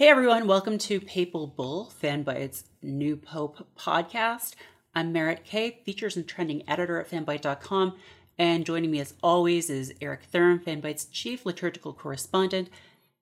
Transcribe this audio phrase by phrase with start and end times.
[0.00, 4.54] Hey everyone, welcome to Papal Bull, Fanbyte's new Pope podcast.
[4.94, 7.96] I'm Merritt K, features and trending editor at fanbyte.com,
[8.38, 12.70] and joining me as always is Eric Thurm, Fanbyte's chief liturgical correspondent.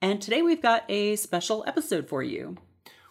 [0.01, 2.59] And today we've got a special episode for you.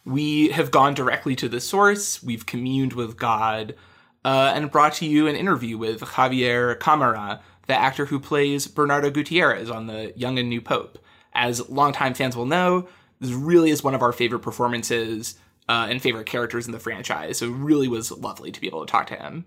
[0.06, 3.76] We have gone directly to the source, we've communed with God,
[4.24, 9.12] uh, and brought to you an interview with Javier Camara, the actor who plays Bernardo
[9.12, 11.00] Gutierrez on the Young and New Pope.
[11.34, 12.88] As longtime fans will know,
[13.20, 15.36] this really is one of our favorite performances
[15.70, 17.40] uh, and favorite characters in the franchise.
[17.40, 19.46] So it really was lovely to be able to talk to him.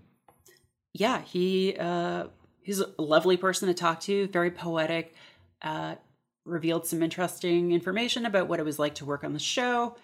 [0.93, 2.25] Yeah, he uh,
[2.61, 5.15] he's a lovely person to talk to, very poetic.
[5.61, 5.95] Uh,
[6.43, 9.95] revealed some interesting information about what it was like to work on the show,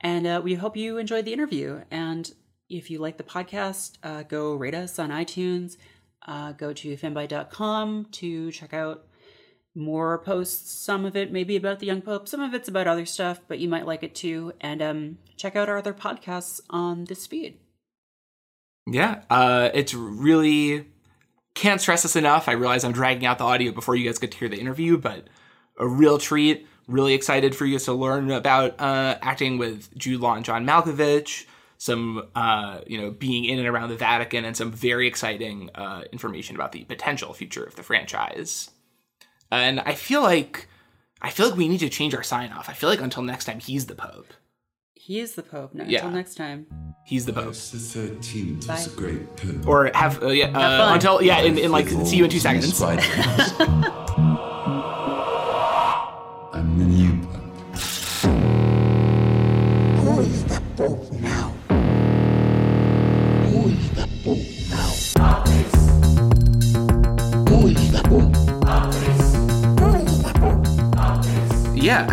[0.00, 1.80] and uh, we hope you enjoyed the interview.
[1.90, 2.30] And
[2.68, 5.76] if you like the podcast, uh, go rate us on iTunes.
[6.26, 9.06] Uh, go to fanbyte.com to check out
[9.74, 10.70] more posts.
[10.70, 13.58] Some of it maybe about the young pope, some of it's about other stuff, but
[13.58, 14.52] you might like it too.
[14.60, 17.58] And um, check out our other podcasts on this feed.
[18.86, 20.86] Yeah, uh, it's really
[21.54, 22.48] can't stress this enough.
[22.48, 24.98] I realize I'm dragging out the audio before you guys get to hear the interview,
[24.98, 25.28] but
[25.78, 26.66] a real treat.
[26.86, 30.66] Really excited for you guys to learn about uh, acting with Jude Law and John
[30.66, 31.46] Malkovich.
[31.78, 36.02] Some, uh, you know, being in and around the Vatican, and some very exciting uh,
[36.12, 38.70] information about the potential future of the franchise.
[39.54, 40.68] And I feel like
[41.22, 42.68] I feel like we need to change our sign off.
[42.68, 44.32] I feel like until next time he's the Pope.
[44.94, 45.74] He is the Pope.
[45.74, 45.98] No, Yeah.
[45.98, 46.66] until next time.
[47.06, 47.52] He's the Pope.
[47.54, 48.96] The Thirteenth is a Bye.
[48.96, 49.66] great pope.
[49.68, 50.94] Or have uh, yeah Have uh, fun.
[50.94, 52.80] until yeah in, in like see you in two seconds.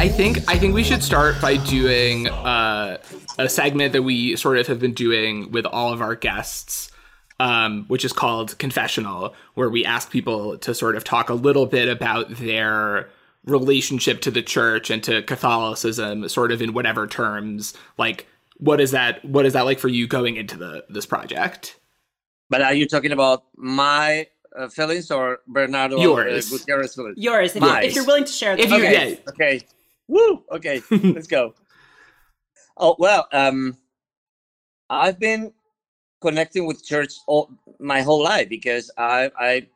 [0.02, 2.98] I think I think we should start by doing uh,
[3.38, 6.90] a segment that we sort of have been doing with all of our guests,
[7.40, 11.68] um, which is called confessional, where we ask people to sort of talk a little
[11.68, 13.10] bit about their
[13.46, 17.76] relationship to the church and to Catholicism, sort of in whatever terms.
[18.00, 18.26] Like,
[18.58, 19.24] what is that?
[19.24, 21.80] What is that like for you going into the this project?
[22.50, 24.26] But are you talking about my
[24.58, 26.52] uh, feelings or Bernardo Yours.
[26.52, 27.18] Uh, Gutierrez feelings?
[27.20, 27.84] Yours, if, Mine.
[27.84, 28.66] if you're willing to share them.
[28.66, 29.12] If you- okay.
[29.12, 29.30] yeah.
[29.30, 29.62] Okay.
[30.12, 30.44] Woo.
[30.52, 30.84] Okay.
[30.92, 31.56] Let's go.
[32.78, 33.28] Oh well.
[33.34, 33.78] Um,
[34.90, 35.54] I've been
[36.22, 37.50] connecting with church all
[37.80, 39.68] my whole life because I I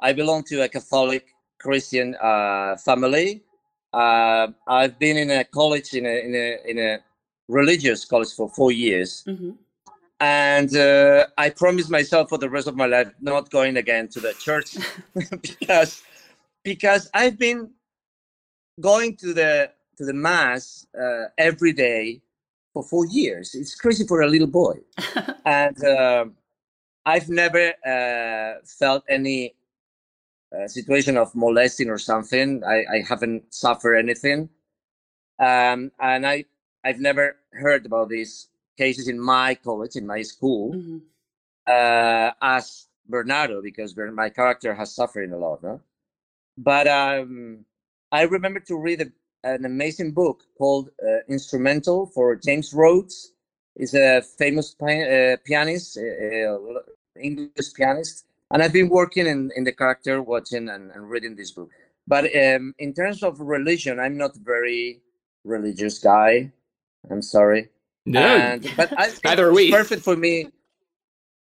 [0.00, 1.26] I belong to a Catholic
[1.60, 3.42] Christian uh, family.
[3.92, 6.98] Uh, I've been in a college in a in a in a
[7.48, 9.24] religious college for four years.
[9.28, 9.56] Mhm.
[10.20, 14.20] and uh, I promised myself for the rest of my life not going again to
[14.20, 14.70] the church
[15.48, 16.02] because
[16.64, 17.70] because I've been
[18.80, 22.22] going to the to the mass uh, every day
[22.72, 23.54] for four years.
[23.54, 24.76] It's crazy for a little boy,
[25.44, 26.34] and um
[27.06, 29.54] I've never uh, felt any
[30.56, 32.62] uh, situation of molesting or something.
[32.64, 34.48] I, I haven't suffered anything,
[35.38, 36.46] um, and I
[36.84, 41.02] I've never heard about these cases in my college, in my school, Mhm.
[41.66, 45.62] uh, as Bernardo, because my character has suffered a lot.
[45.62, 45.80] No?
[46.58, 47.64] But um,
[48.12, 49.06] I remember to read a,
[49.44, 53.32] an amazing book called uh, Instrumental for James Rhodes.
[53.78, 56.80] He's a famous pi- uh, pianist, uh, uh,
[57.20, 58.26] English pianist.
[58.52, 61.70] And I've been working in, in the character, watching and, and reading this book.
[62.06, 65.00] But um, in terms of religion, I'm not very
[65.44, 66.52] religious guy.
[67.10, 67.68] I'm sorry.
[68.06, 69.70] No, And, but I Neither are it's we.
[69.70, 70.48] perfect for me.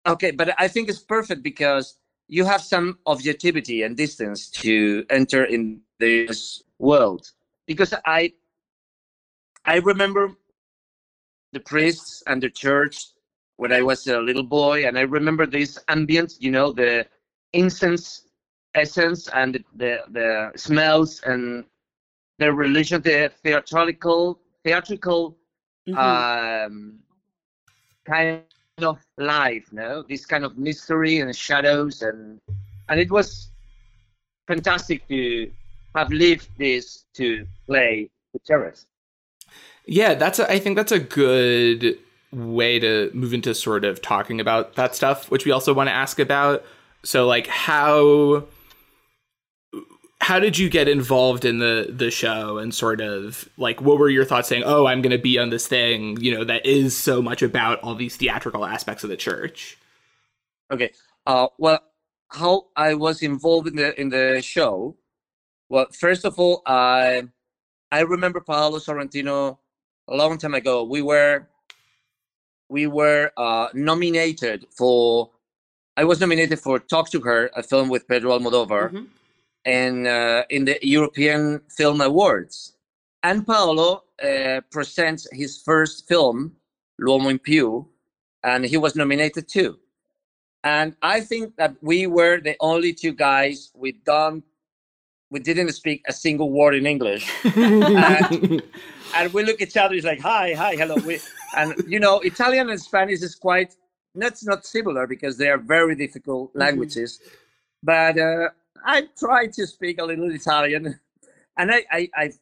[0.06, 1.96] Okay, but I think it's perfect because
[2.28, 7.30] you have some objectivity and distance to enter in this world.
[7.66, 8.32] Because I,
[9.64, 10.34] I remember
[11.52, 13.08] the priests and the church
[13.56, 17.06] when I was a little boy, and I remember this ambience, you know, the
[17.52, 18.26] incense
[18.74, 21.64] essence and the the, smells and
[22.38, 25.36] the religion, the theatrical theatrical
[25.86, 25.96] Mhm.
[25.98, 26.98] um,
[28.04, 28.54] kind of
[29.18, 30.02] life, no?
[30.02, 32.40] This kind of mystery and shadows, and
[32.88, 33.50] and it was
[34.46, 35.50] fantastic to
[35.94, 38.86] have lived this to play Gutierrez.
[39.86, 41.98] Yeah, that's a, I think that's a good
[42.32, 45.92] way to move into sort of talking about that stuff, which we also want to
[45.92, 46.64] ask about.
[47.04, 48.44] So like how
[50.20, 54.08] how did you get involved in the the show and sort of like what were
[54.08, 56.96] your thoughts saying, "Oh, I'm going to be on this thing, you know, that is
[56.96, 59.76] so much about all these theatrical aspects of the church."
[60.70, 60.92] Okay.
[61.26, 61.80] Uh, well,
[62.28, 64.96] how I was involved in the in the show.
[65.68, 67.24] Well, first of all, I
[67.90, 69.58] I remember Paolo Sorrentino
[70.08, 70.84] a long time ago.
[70.84, 71.46] We were
[72.68, 75.30] we were uh, nominated for.
[75.96, 79.06] I was nominated for Talk to Her, a film with Pedro Almodovar, Mhm.
[79.64, 82.72] and uh, in the European Film Awards.
[83.22, 86.56] And Paolo uh, presents his first film,
[86.98, 87.86] L'Uomo in Più,
[88.42, 89.78] and he was nominated too.
[90.64, 94.42] And I think that we were the only two guys we done
[95.30, 97.30] we didn't speak a single word in English.
[97.44, 98.62] and
[99.32, 100.96] we look at each other, it's like, hi, hi, hello.
[101.06, 101.20] We,
[101.56, 103.74] and you know, Italian and Spanish is quite
[104.14, 107.20] that's not similar because they are very difficult languages.
[107.82, 108.50] But uh,
[108.84, 110.98] I tried to speak a little Italian,
[111.56, 112.32] and I, I, I,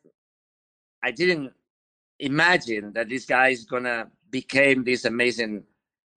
[1.02, 1.52] I didn't
[2.18, 5.64] imagine that this guy is gonna become this amazing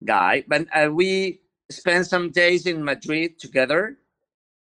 [0.03, 0.43] guy.
[0.47, 1.41] But uh, we
[1.71, 3.97] spent some days in Madrid together,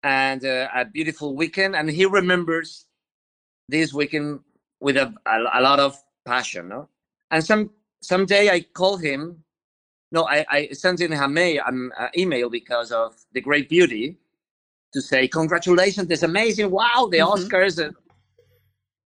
[0.03, 1.75] and uh, a beautiful weekend.
[1.75, 2.87] And he remembers
[3.69, 4.41] this weekend
[4.81, 6.69] with a, a, a lot of passion.
[6.69, 6.89] No?
[7.31, 7.71] And some
[8.01, 9.43] someday I call him.
[10.11, 14.17] No, I, I sent him a mail, um, uh, email because of the great beauty
[14.93, 16.71] to say congratulations, it's amazing.
[16.71, 17.33] Wow, the Mhm.
[17.33, 17.95] Oscars.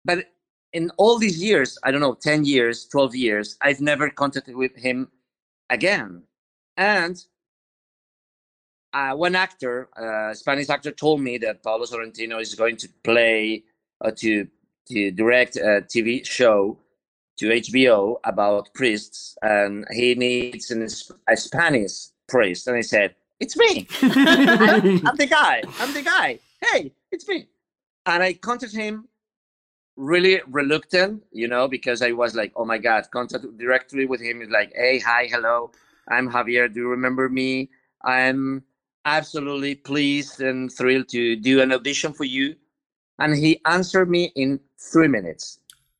[0.05, 0.27] But
[0.73, 4.75] in all these years, I don't know, 10 years, 12 years, I've never contacted with
[4.75, 5.09] him
[5.69, 6.23] again.
[6.77, 7.23] And
[8.93, 13.63] uh, one actor, uh, Spanish actor, told me that Paolo Sorrentino is going to play
[14.03, 14.47] uh, to
[14.89, 16.77] to direct a TV show
[17.37, 20.87] to HBO about priests, and he needs an,
[21.27, 22.67] a Spanish priest.
[22.67, 23.87] And I said, "It's me.
[24.01, 25.61] I'm, I'm the guy.
[25.79, 26.39] I'm the guy.
[26.61, 27.47] Hey, it's me."
[28.05, 29.07] And I contacted him,
[29.95, 34.41] really reluctant, you know, because I was like, "Oh my God!" Contact directly with him
[34.41, 35.71] is like, "Hey, hi, hello.
[36.07, 36.73] I'm Javier.
[36.73, 37.69] Do you remember me?
[38.03, 38.63] I'm
[39.17, 42.55] absolutely pleased and thrilled to do an audition for you.
[43.19, 45.59] And he answered me in three minutes.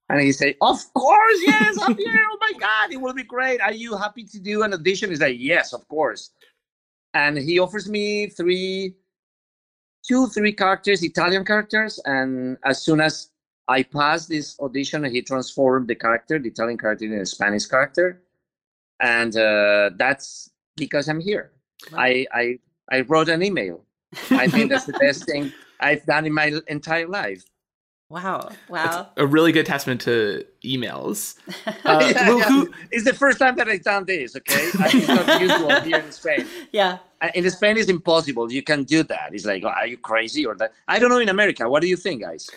[0.09, 2.25] And he said, Of course, yes, I'm here.
[2.31, 3.61] Oh my God, it will be great.
[3.61, 5.09] Are you happy to do an audition?
[5.09, 6.31] He's like, Yes, of course.
[7.13, 8.95] And he offers me three,
[10.07, 11.99] two, three characters, Italian characters.
[12.05, 13.29] And as soon as
[13.67, 18.21] I passed this audition, he transformed the character, the Italian character, in a Spanish character.
[18.99, 21.51] And uh, that's because I'm here.
[21.93, 22.59] I, I
[22.91, 23.83] I wrote an email.
[24.31, 27.43] I think that's the best thing I've done in my entire life.
[28.09, 28.49] Wow.
[28.69, 29.09] Wow.
[29.17, 31.35] a really good testament to emails.
[31.85, 32.45] Uh, Yeah, well, yeah.
[32.45, 34.35] who- It's the first time that I've done this.
[34.35, 36.45] Okay, it's not usual here in Spain.
[36.71, 36.97] yeah.
[37.35, 38.51] In Spain, it's impossible.
[38.51, 39.29] You can do that.
[39.33, 40.73] It's like, are you crazy or that?
[40.87, 41.69] I don't know in America.
[41.69, 42.49] What do you think, guys?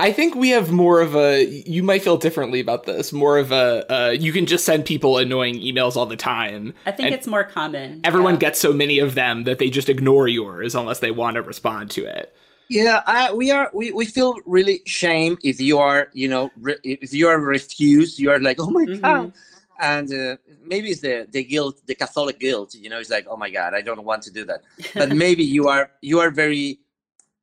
[0.00, 1.44] I think we have more of a.
[1.44, 3.12] You might feel differently about this.
[3.12, 3.92] More of a.
[3.92, 6.72] Uh, you can just send people annoying emails all the time.
[6.86, 8.00] I think it's more common.
[8.04, 8.40] Everyone yeah.
[8.40, 11.90] gets so many of them that they just ignore yours unless they want to respond
[11.92, 12.32] to it.
[12.68, 13.70] Yeah, I, we are.
[13.74, 18.18] We, we feel really shame if you are, you know, re, if you are refused.
[18.20, 19.00] You are like, oh my Mhm.
[19.02, 19.32] god,
[19.80, 22.74] and uh, maybe it's the the guilt, the Catholic guilt.
[22.74, 24.62] You know, it's like, oh my god, I don't want to do that.
[24.94, 26.78] But maybe you are you are very,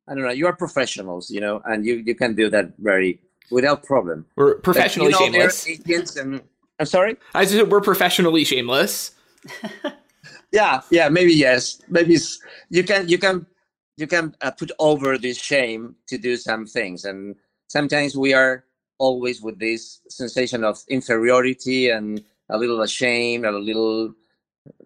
[0.08, 3.20] I don't know, you are professionals, you know, and you you can do that very
[3.52, 4.26] without problem.
[4.36, 6.18] We're But, professionally you know, shameless.
[6.18, 6.42] and
[6.80, 7.18] I'm sorry.
[7.34, 9.12] I said we're professionally shameless.
[10.52, 11.82] Yeah, yeah, maybe yes.
[11.90, 13.46] Maybe it's, you can you can
[13.98, 17.36] you can uh, put over this shame to do some things, and
[17.68, 18.64] sometimes we are
[18.98, 24.14] always with this sensation of inferiority and a little ashamed, a little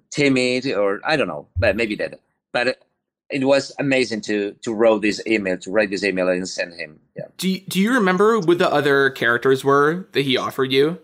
[0.10, 2.20] timid, or I don't know, but maybe that.
[2.52, 2.82] But
[3.30, 7.00] it, was amazing to to write this email, to write this email and send him.
[7.16, 7.26] Yeah.
[7.38, 11.00] Do you, do you remember what the other characters were that he offered you?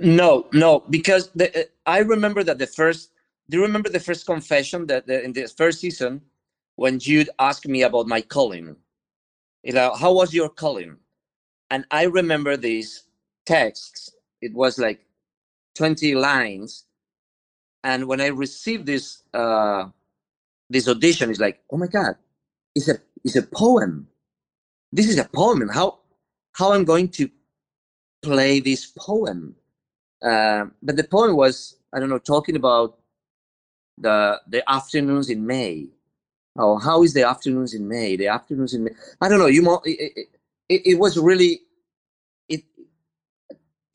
[0.00, 3.10] No, no, because the, I remember that the first.
[3.50, 6.22] Do you remember the first confession that the, in the first season
[6.76, 8.76] when Jude asked me about my calling?
[9.62, 10.96] You know, how was your calling?
[11.70, 13.04] And I remember these
[13.44, 14.14] texts.
[14.40, 15.04] It was like
[15.74, 16.84] twenty lines,
[17.84, 19.88] and when I received this uh,
[20.72, 22.16] this audition, is like, oh my god,
[22.74, 24.08] it's a it's a poem.
[24.92, 26.00] This is a poem, how
[26.54, 27.30] how I'm going to
[28.22, 29.56] play this poem?
[30.22, 32.98] Uh, but the poem was I don't know talking about
[33.98, 35.88] the the afternoons in May.
[36.58, 38.16] Oh, how is the afternoons in May?
[38.16, 38.92] The afternoons in May.
[39.20, 39.46] I don't know.
[39.46, 40.28] You mo- it, it,
[40.68, 41.62] it, it was really
[42.48, 42.62] it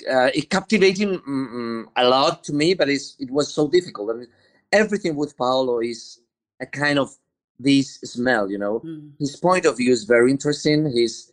[0.09, 4.11] uh, it captivating mm, mm, a lot to me, but it's, it was so difficult.
[4.11, 4.27] I mean,
[4.71, 6.19] everything with Paolo is
[6.59, 7.15] a kind of
[7.59, 8.81] this smell, you know.
[8.81, 9.11] Mm.
[9.19, 10.91] His point of view is very interesting.
[10.91, 11.31] His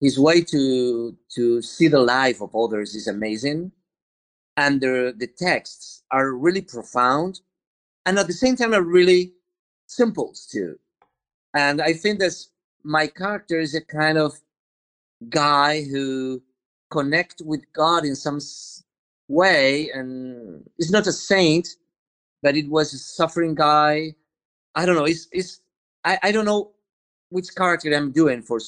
[0.00, 3.72] his way to to see the life of others is amazing,
[4.56, 7.40] and the the texts are really profound,
[8.06, 9.32] and at the same time are really
[9.86, 10.78] simple too.
[11.54, 12.34] And I think that
[12.82, 14.32] my character is a kind of
[15.28, 16.42] guy who
[16.90, 18.40] connect with God in some
[19.28, 21.68] way, and he's not a saint,
[22.42, 24.14] but it was a suffering guy.
[24.74, 25.04] I don't know.
[25.04, 25.60] It's it's
[26.04, 26.72] I, I don't know
[27.30, 28.58] which character I'm doing for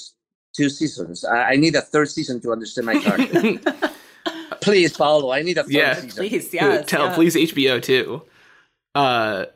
[0.54, 1.25] two seasons.
[1.25, 3.90] I, I need a third season to understand my character.
[4.61, 5.94] Please, Paolo, I need a third Yeah.
[5.94, 6.11] season.
[6.28, 6.87] Please, yes.
[6.88, 7.14] Tell yeah.
[7.14, 8.23] please HBO too.
[8.94, 9.46] Uh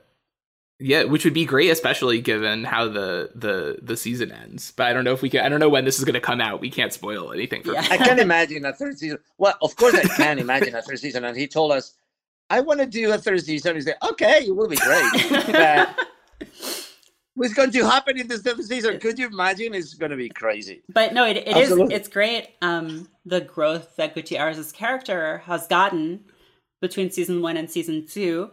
[0.80, 4.72] yeah, which would be great, especially given how the the the season ends.
[4.76, 5.44] But I don't know if we can.
[5.44, 6.60] I don't know when this is going to come out.
[6.60, 7.86] We can't spoil anything for Yeah.
[7.90, 9.18] I can imagine a third season.
[9.38, 11.24] Well, of course I can imagine a third season.
[11.24, 11.94] And he told us,
[12.50, 13.74] I want to do a third season.
[13.74, 15.10] He said, okay, it will be great.
[15.52, 16.06] but
[17.38, 18.98] what's going to happen in this third season?
[19.00, 19.74] Could you imagine?
[19.74, 20.82] It's going to be crazy.
[20.88, 21.72] But no, it, it is.
[21.90, 22.50] It's great.
[22.60, 26.24] Um, the growth that Gutierrez's character has gotten
[26.80, 28.50] between season one and season two.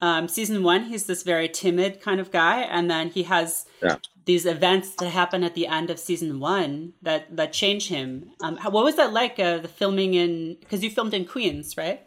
[0.00, 3.96] Um, season one, he's this very timid kind of guy, and then he has Yeah.
[4.26, 8.30] these events that happen at the end of season one that that change him.
[8.42, 9.38] Um, how, what was that like?
[9.38, 12.02] Uh, the filming in because you filmed in Queens, right?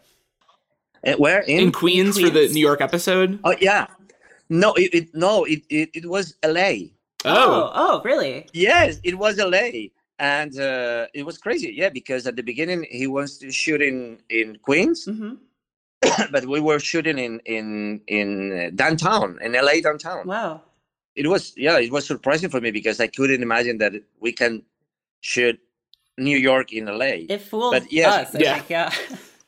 [1.06, 1.58] Uh, where in?
[1.60, 3.40] in Queens, for the New York episode.
[3.44, 3.86] oh yeah.
[4.50, 6.92] No, it, it no, it, it it was L.A.
[7.24, 8.46] Oh, oh, really?
[8.52, 11.72] Yes, it was LA, and uh, it was crazy.
[11.76, 15.34] Yeah, because at the beginning he wants to shoot in in Queens, hmm
[16.30, 20.26] but we were shooting in in in uh, downtown in LA downtown.
[20.26, 20.62] Wow.
[21.16, 24.62] It was yeah, it was surprising for me because I couldn't imagine that we can
[25.20, 25.58] shoot
[26.16, 27.26] New York in LA.
[27.28, 28.36] It fooled But yes, us.
[28.36, 28.54] I yeah.
[28.54, 28.94] think, yeah.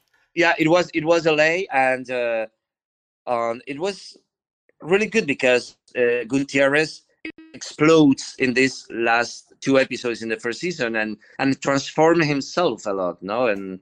[0.35, 2.47] yeah, it was it was LA, and uh,
[3.29, 4.17] um, it was
[4.83, 7.03] really good because uh, Gutierrez
[7.55, 12.91] explodes in these last two episodes in the first season and and transformed himself a
[12.91, 13.81] lot, no, and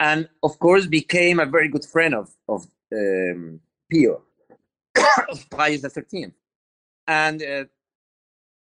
[0.00, 3.60] and of course became a very good friend of of um,
[3.90, 4.22] Pio,
[5.28, 6.34] of Pius the Thirteenth,
[7.06, 7.42] and.
[7.42, 7.64] Uh,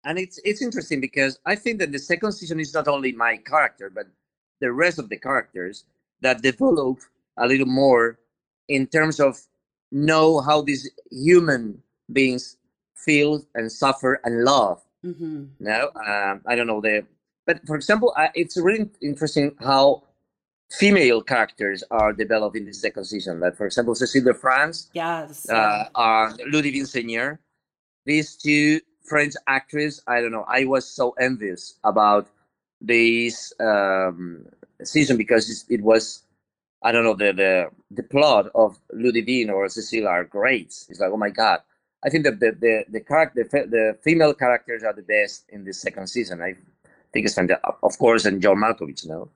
[0.04, 3.36] and it's it's interesting because I think that the second season is not only my
[3.36, 4.06] character, but
[4.60, 5.84] the rest of the characters
[6.20, 6.98] that develop
[7.36, 8.18] a little more
[8.68, 9.38] in terms of
[9.92, 12.56] know how these human beings
[12.96, 14.82] feel and suffer and love.
[15.02, 17.06] hmm No, um, I don't know the,
[17.46, 20.02] but for example, I, it's really interesting how
[20.70, 23.40] female characters are developed in the second season.
[23.40, 25.48] Like for example, Cecile de France, Yes.
[25.48, 27.38] uh, are Ludivine Sagnier.
[28.04, 30.44] These two French actresses, I don't know.
[30.48, 32.28] I was so envious about
[32.80, 34.44] this um,
[34.84, 36.22] season because it was,
[36.82, 40.68] I don't know, the the the plot of Ludivine or Cecile are great.
[40.88, 41.60] It's like, oh my god.
[42.04, 45.72] I think that the the the character, the, female characters are the best in the
[45.72, 46.40] second season.
[46.40, 46.54] I
[47.12, 49.30] think it's fantastic, of course, and John Malkovich, no.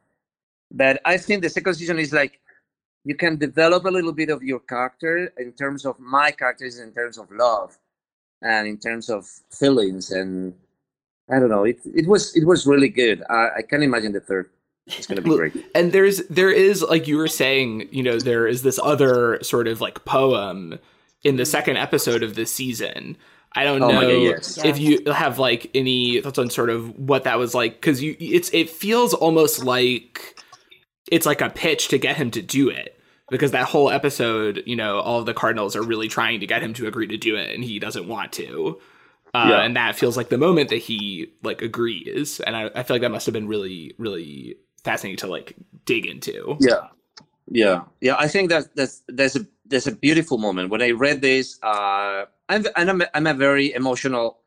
[0.70, 2.38] But I think the second season is like
[3.04, 6.92] you can develop a little bit of your character in terms of my characters in
[6.92, 7.76] terms of love
[8.42, 10.54] and in terms of feelings and
[11.30, 14.20] i don't know it, it was it was really good i, I can imagine the
[14.20, 14.50] third
[14.86, 18.18] it's going to be great and there's there is like you were saying you know
[18.18, 20.78] there is this other sort of like poem
[21.22, 23.16] in the second episode of this season
[23.54, 24.64] i don't Oh know God, yes.
[24.64, 28.16] if you have like any thoughts on sort of what that was like because you
[28.18, 30.36] it's it feels almost like
[31.10, 32.98] it's like a pitch to get him to do it
[33.30, 36.62] because that whole episode you know all of the cardinals are really trying to get
[36.62, 38.80] him to agree to do it and he doesn't want to
[39.34, 39.62] uh, Yeah.
[39.62, 43.02] and that feels like the moment that he like agrees and I, I feel like
[43.02, 46.56] that must have been really really fascinating to like dig into.
[46.60, 46.88] Yeah.
[47.50, 47.82] Yeah.
[48.00, 50.70] Yeah i think that that's there's a there's a beautiful moment.
[50.70, 54.38] When i read this uh i'm and i'm, I'm a very emotional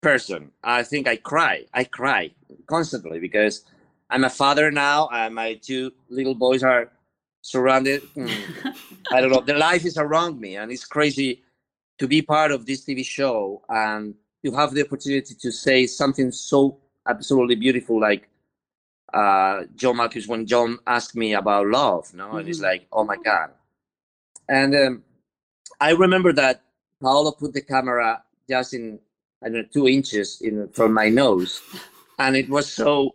[0.00, 0.50] person.
[0.62, 1.66] I think i cry.
[1.74, 2.30] I cry
[2.66, 3.64] constantly because
[4.10, 6.90] i'm a father now and my two little boys are
[7.42, 8.02] surrounded.
[8.16, 8.46] Mm,
[9.12, 9.40] I don't know.
[9.40, 11.42] The life is around me, and it's crazy
[11.98, 16.32] to be part of this TV show and you have the opportunity to say something
[16.32, 18.28] so absolutely beautiful, like
[19.12, 23.16] uh, John Marcus when John asked me about love, no, and it's like, oh my
[23.16, 23.50] god.
[24.48, 25.02] And um,
[25.80, 26.62] I remember that
[27.00, 28.98] Paolo put the camera just in
[29.42, 31.60] I don't know two inches in from my nose,
[32.18, 33.14] and it was so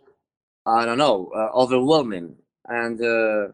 [0.66, 2.36] I don't know uh, overwhelming.
[2.66, 3.52] And uh,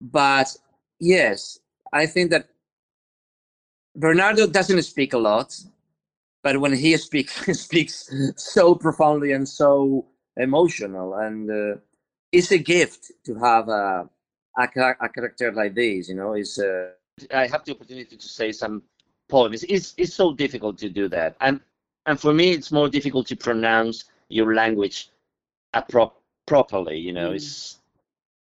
[0.00, 0.56] but
[0.98, 1.58] yes,
[1.92, 2.48] I think that
[3.96, 5.56] Bernardo doesn't speak a lot,
[6.42, 11.76] but when he speaks, he speaks so profoundly and so emotional, and uh,
[12.32, 14.08] it's a gift to have a,
[14.58, 14.68] a
[15.00, 16.08] a character like this.
[16.08, 16.58] You know, it's.
[16.58, 16.90] Uh,
[17.32, 18.82] I have the opportunity to say some
[19.28, 19.64] poems.
[19.64, 21.60] It's it's so difficult to do that, and
[22.06, 25.10] and for me, it's more difficult to pronounce your language
[25.74, 26.12] appro-
[26.46, 26.98] properly.
[26.98, 27.36] You know, Mm.
[27.36, 27.78] it's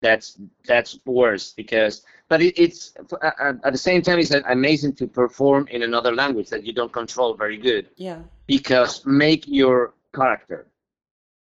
[0.01, 5.67] that's that's worse because but it, it's at the same time it's amazing to perform
[5.71, 8.19] in another language that you don't control very good yeah.
[8.45, 10.67] because make your character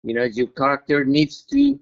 [0.03, 1.79] you know your character needs to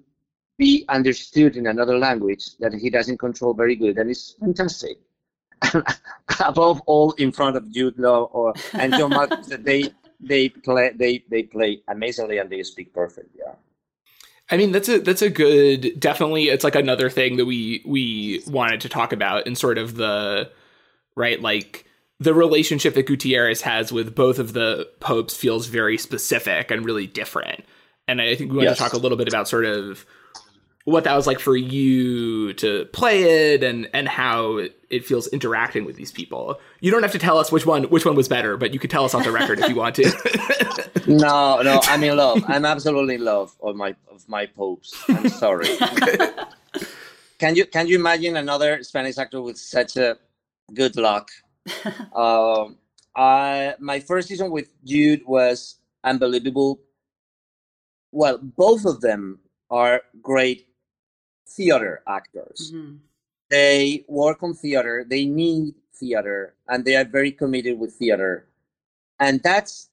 [0.58, 4.98] be understood in another language that he doesn't control very good, and it's fantastic.
[6.44, 11.24] Above all, in front of Jude Law or and John Marcus, they they play they
[11.30, 13.30] they play amazingly and they speak perfect.
[13.36, 13.54] Yeah.
[14.50, 18.42] I mean, that's a that's a good definitely it's like another thing that we we
[18.46, 20.50] wanted to talk about in sort of the
[21.16, 21.86] right like
[22.20, 27.06] the relationship that Gutierrez has with both of the popes feels very specific and really
[27.06, 27.64] different.
[28.08, 28.78] And I think we want Yes.
[28.78, 30.04] to talk a little bit about sort of
[30.84, 35.28] what that was like for you to play it and and how it, it feels
[35.28, 36.58] interacting with these people.
[36.80, 38.90] You don't have to tell us which one which one was better, but you could
[38.90, 40.10] tell us off the record if you want to.
[41.08, 42.44] No, no, I'm in love.
[42.46, 44.94] I'm absolutely in love of my of my popes.
[45.08, 45.66] I'm sorry.
[47.38, 50.16] can you can you imagine another Spanish actor with such a
[50.72, 51.30] good luck?
[52.14, 52.78] um,
[53.16, 56.78] I my first season with Jude was unbelievable.
[58.12, 59.40] Well, both of them
[59.70, 60.68] are great
[61.48, 62.72] theater actors.
[62.72, 63.00] Mhm.
[63.50, 65.04] They work on theater.
[65.08, 68.48] They need theater, and they are very committed with theater,
[69.20, 69.90] and that's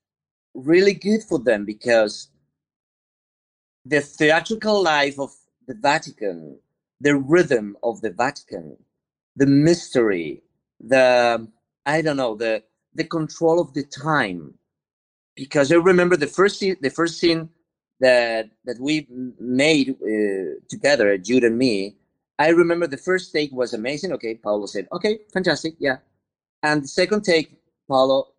[0.55, 2.29] really good for them because
[3.85, 5.33] the theatrical life of
[5.67, 6.59] the Vatican,
[7.01, 8.77] the rhythm of the Vatican,
[9.35, 10.43] the mystery,
[10.79, 11.47] the
[11.85, 12.63] I don't know the
[12.95, 14.55] the control of the time.
[15.35, 17.49] Because I remember the first scene, the first scene
[17.99, 19.07] that that we
[19.39, 21.95] made uh, together, Jude and me.
[22.37, 24.13] I remember the first take was amazing.
[24.13, 25.97] Okay, Paolo said, "Okay, fantastic, yeah."
[26.63, 27.57] And the second take,
[27.89, 28.29] Paolo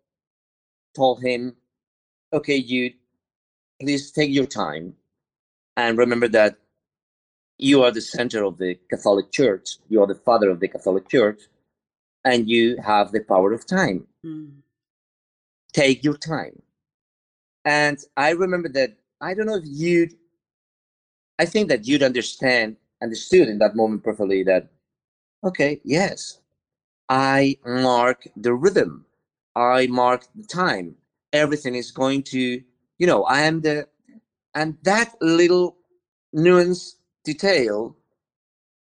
[0.95, 1.55] told him,
[2.33, 2.93] "Okay, Jude,
[3.79, 4.95] please take your time,
[5.77, 6.57] and remember that
[7.57, 9.77] you are the center of the Catholic Church.
[9.89, 11.41] You are the father of the Catholic Church,
[12.25, 14.07] and you have the power of time.
[14.25, 14.61] Mm.
[15.73, 16.63] Take your time."
[17.63, 20.13] And I remember that I don't know if you'd.
[21.39, 24.67] I think that you'd understand understood in that moment perfectly that
[25.45, 26.39] okay yes
[27.09, 29.05] i mark the rhythm
[29.55, 30.95] i mark the time
[31.33, 32.61] everything is going to
[32.99, 33.87] you know i am the
[34.55, 35.77] and that little
[36.33, 37.95] nuance detail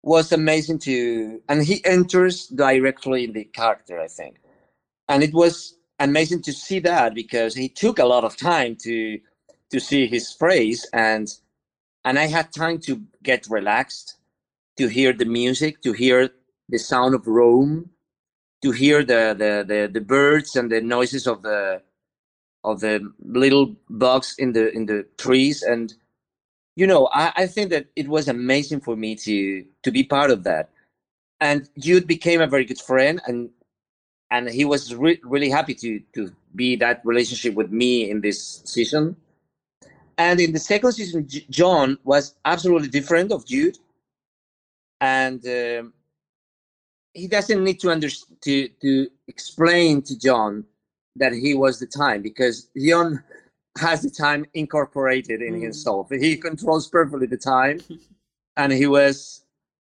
[0.03, 4.37] was amazing to and he enters directly in the character i think
[5.09, 9.19] and it was amazing to see that because he took a lot of time to
[9.71, 11.33] to see his phrase and
[12.05, 14.17] and I had time to get relaxed,
[14.77, 16.29] to hear the music, to hear
[16.69, 17.91] the sound of Rome,
[18.63, 21.81] to hear the the the, the birds and the noises of the
[22.63, 25.63] of the little bugs in the in the trees.
[25.63, 25.93] And
[26.75, 30.31] you know I, I think that it was amazing for me to to be part
[30.31, 30.69] of that.
[31.41, 33.49] And Jude became a very good friend and
[34.31, 38.61] and he was re- really happy to to be that relationship with me in this
[38.65, 39.15] season
[40.17, 43.77] and in the second season, J- John was absolutely different of Jude,
[45.01, 45.93] and um,
[47.13, 50.65] he doesn't need to under to to explain to John
[51.17, 53.23] that he was the time because John
[53.79, 55.63] has the time incorporated in Mm.
[55.63, 56.09] himself.
[56.11, 57.79] He controls perfectly the time,
[58.57, 59.43] and he was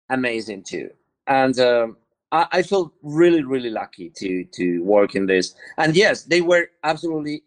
[0.10, 0.92] amazing too.
[1.28, 1.98] And um,
[2.32, 5.56] I, I felt really, really lucky to to work in this.
[5.78, 7.44] And yes, they were absolutely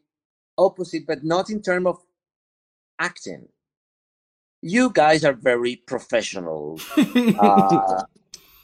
[0.58, 1.98] opposite, but not in terms of
[3.00, 3.48] acting.
[4.62, 6.78] You guys are very professional.
[7.40, 8.04] Uh,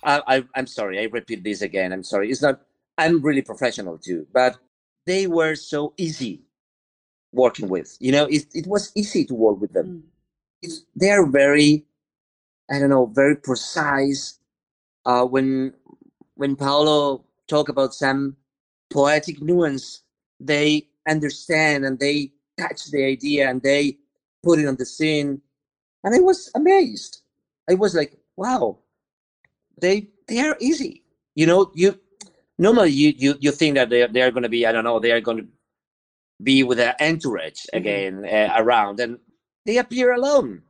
[0.05, 1.93] I, I, I'm sorry, I repeat this again.
[1.93, 2.31] I'm sorry.
[2.31, 2.61] It's not.
[2.99, 4.57] I'm really professional too, but
[5.07, 6.43] they were so easy
[7.33, 7.97] working with.
[8.01, 9.87] You know, it, it was easy to work with them.
[9.87, 10.03] Mm.
[10.63, 11.85] It's, they are very,
[12.71, 14.39] I don't know, very precise.
[15.05, 15.75] Uh, when
[16.37, 18.37] when Paolo talk about some
[18.91, 20.03] poetic nuance,
[20.41, 23.99] they understand and they catch the idea and they
[24.47, 25.41] put it on the scene.
[26.05, 27.23] And I was amazed.
[27.69, 28.79] I was like, wow,
[29.81, 31.03] they they are easy.
[31.35, 31.99] You know, you
[32.59, 35.01] normally you you, you think that they they are going to be I don't know
[35.01, 35.49] they are going to
[36.43, 39.19] be with an entourage again uh, around, and
[39.65, 40.63] they appear alone,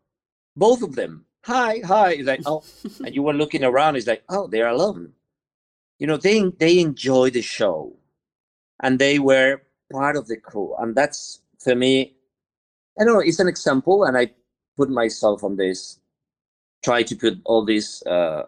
[0.57, 1.27] both of them.
[1.45, 2.13] Hi, hi.
[2.13, 2.65] It's like oh,
[3.05, 3.97] and you were looking around.
[3.97, 5.13] It's like oh, they're alone.
[5.99, 7.97] You know, they they enjoy the show,
[8.83, 9.63] and they were
[9.93, 12.16] part of the crew, and that's for me.
[12.99, 13.21] I don't know.
[13.21, 14.31] It's an example, and I
[14.77, 15.99] put myself on this.
[16.85, 18.45] Try to put all these uh,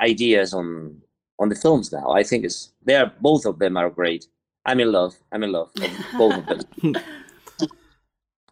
[0.00, 1.00] ideas on
[1.38, 2.10] on the films now.
[2.10, 4.26] I think it's they are both of them are great.
[4.64, 5.14] I'm in love.
[5.32, 6.94] I'm in love with both of them.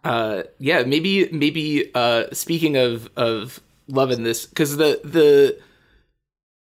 [0.04, 5.58] uh yeah maybe maybe uh speaking of of love in this because the the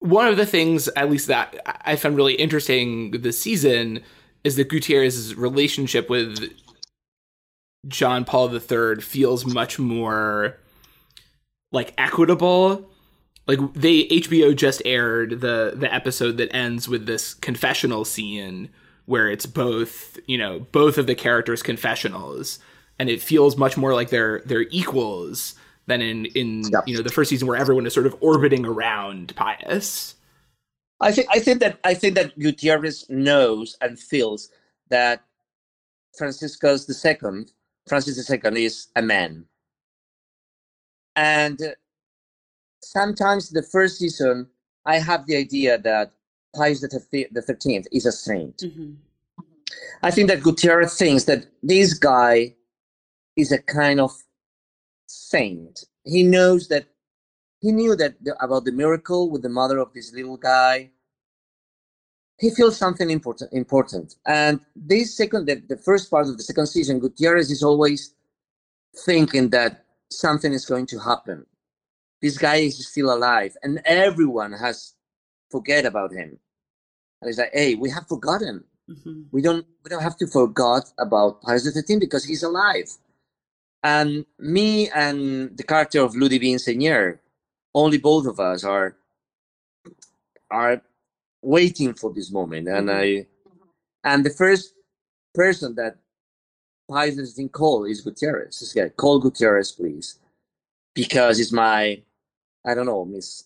[0.01, 1.55] one of the things at least that
[1.87, 4.01] i found really interesting this season
[4.43, 6.53] is that gutierrez's relationship with
[7.87, 10.59] john paul iii feels much more
[11.73, 12.91] like equitable.
[13.47, 18.69] Like they HBO just aired the the episode that ends with this confessional scene
[19.07, 22.59] where it's both, you know, both of the characters' confessionals
[22.99, 25.55] and it feels much more like they're they're equals
[25.87, 26.89] than in in Yep.
[26.89, 30.15] you know the first season where everyone is sort of orbiting around Pius.
[31.01, 34.51] I think I think that I think that Gutierrez knows and feels
[34.91, 35.23] that
[36.19, 37.53] Franciscus the second,
[37.89, 39.45] Francis second, is a man,
[41.17, 41.71] and uh,
[42.83, 44.47] sometimes the first season
[44.85, 46.13] I have the idea that
[46.55, 48.59] Pius the the thirteenth is a saint.
[48.59, 48.97] Mhm.
[50.03, 52.55] I think that Gutierrez thinks that this guy
[53.37, 54.13] is a kind of
[55.07, 55.85] saint.
[56.05, 56.87] He knows that
[57.61, 60.91] he knew that the, about the miracle with the mother of this little guy.
[62.39, 63.53] He feels something important.
[63.53, 68.15] Important, and this second, the, the first part of the second season, Gutierrez is always
[69.05, 71.45] thinking that something is going to happen.
[72.23, 74.95] This guy is still alive, and everyone has
[75.51, 76.39] forget about him.
[77.21, 79.27] And it's like, hey, we have forgotten Mhm.
[79.33, 82.89] we don't we don't have to forget about Pius the Thirteenth because he's alive.
[83.83, 87.19] And me and the character of Ludivine Sagnier,
[87.75, 88.97] only both of us are
[90.51, 90.81] are
[91.43, 92.69] waiting for this moment.
[92.69, 93.27] And I
[94.05, 94.75] and the first
[95.35, 95.97] person that
[96.91, 98.61] Pius the Thirteenth call is Gutierrez.
[98.61, 100.19] This guy, call Gutierrez, please,
[100.95, 102.03] because it's my
[102.67, 103.45] I don't know, miss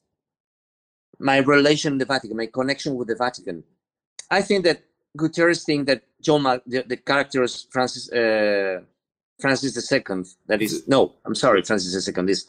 [1.18, 3.62] my relation with the Vatican, my connection with the Vatican.
[4.30, 4.82] I think that
[5.16, 8.80] Gutierrez think that John, Mac, the, the character is Francis, uh,
[9.40, 10.26] Francis the Second.
[10.46, 12.48] That is no, I'm sorry, Francis the Second is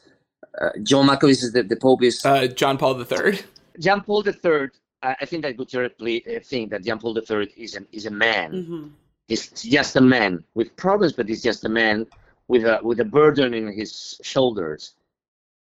[0.61, 3.39] uh, John Malkovich is the, the Pope is Uh, John Paul III.
[3.79, 4.71] John Paul the Third.
[5.03, 8.11] I think that Gutierrez uh, think that Jean Paul the Third is an is a
[8.11, 8.51] man.
[8.51, 8.91] Mhm.
[9.27, 12.07] He's just a man with problems, but he's just a man
[12.47, 14.95] with a with a burden in his shoulders.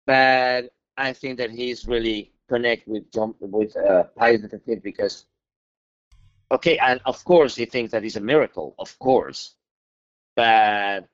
[0.07, 5.25] But I think that he's really connect with John with uh, Pius the Fifth because,
[6.51, 9.55] okay, and of course he thinks that it's a miracle, of course,
[10.37, 11.09] but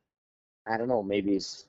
[0.66, 1.66] I don't know, maybe it's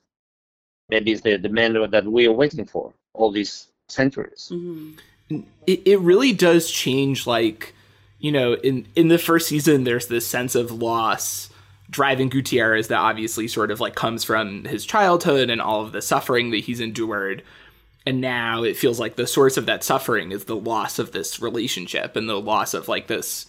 [0.88, 4.50] maybe it's the the man that we are waiting for all these centuries.
[4.52, 4.98] Mhm.
[5.30, 7.74] It, it really does change like
[8.18, 11.50] you know in in the first season there's this sense of loss
[11.90, 16.00] driving gutierrez that obviously sort of like comes from his childhood and all of the
[16.00, 17.42] suffering that he's endured.
[18.06, 21.40] And now it feels like the source of that suffering is the loss of this
[21.40, 23.46] relationship and the loss of like this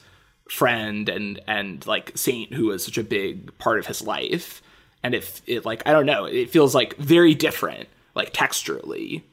[0.50, 4.62] friend and and like saint who was such a big part of his life.
[5.04, 9.24] And if it like i don't know it feels like very different like texturally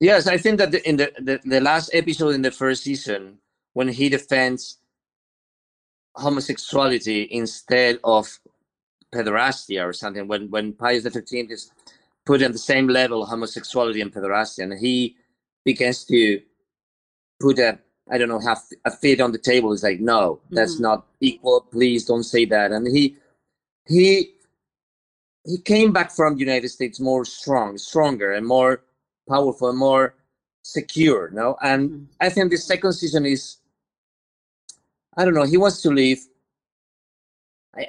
[0.00, 3.38] Yes, I think that the, in the, the the last episode in the first season,
[3.74, 4.78] when he defends
[6.16, 8.40] homosexuality instead of
[9.14, 11.70] pederastia or something, when when Pius the Thirteenth is
[12.26, 15.16] put on the same level homosexuality and pederastia, and he
[15.64, 16.40] begins to
[17.40, 17.78] put a
[18.10, 19.72] I don't know have a fit on the table.
[19.72, 20.80] He's like, no, that's Mhm.
[20.80, 21.62] not equal.
[21.62, 22.72] Please don't say that.
[22.72, 23.16] And he
[23.88, 24.34] he
[25.46, 28.82] he came back from the United States more strong, stronger, and more
[29.28, 30.14] powerful, and more
[30.62, 31.30] secure.
[31.30, 32.06] No, and Mhm.
[32.20, 33.58] I think the second season is
[35.16, 35.44] I don't know.
[35.44, 36.26] He wants to leave.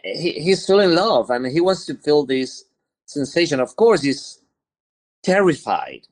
[0.04, 1.32] He, he's still in love.
[1.32, 2.65] I mean, he wants to feel this
[3.06, 3.60] sensation.
[3.62, 4.41] Of course, he's
[5.24, 6.08] terrified,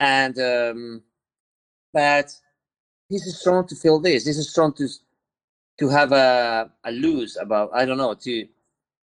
[0.00, 1.02] and um,
[1.92, 2.32] but
[3.08, 4.26] he's strong to feel this.
[4.26, 4.88] He's strong to
[5.80, 7.70] to have a a lose about.
[7.74, 8.48] I don't know to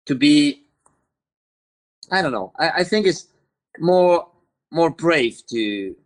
[0.07, 0.65] to be.
[2.13, 2.53] I don't know.
[2.59, 3.29] I, I think it's
[3.81, 4.29] more
[4.71, 5.97] more brave to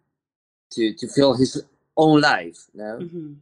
[0.71, 1.63] to to feel his
[1.97, 2.59] own life.
[2.75, 2.99] You know?
[3.01, 3.37] Mhm.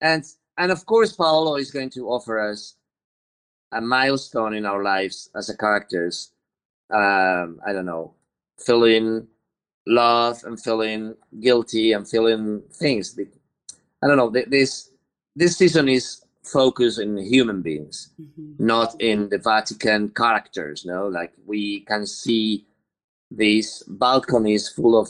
[0.00, 0.24] and
[0.58, 2.76] and of course paolo is going to offer us
[3.72, 6.32] a milestone in our lives as a characters
[6.90, 8.12] um i don't know
[8.58, 9.26] feeling
[9.86, 13.18] love and feeling guilty and feeling things
[14.02, 14.90] i don't know this
[15.36, 18.58] this season is focused in human beings Mhm.
[18.58, 22.66] not in the vatican characters no like we can see
[23.36, 25.08] these balconies full of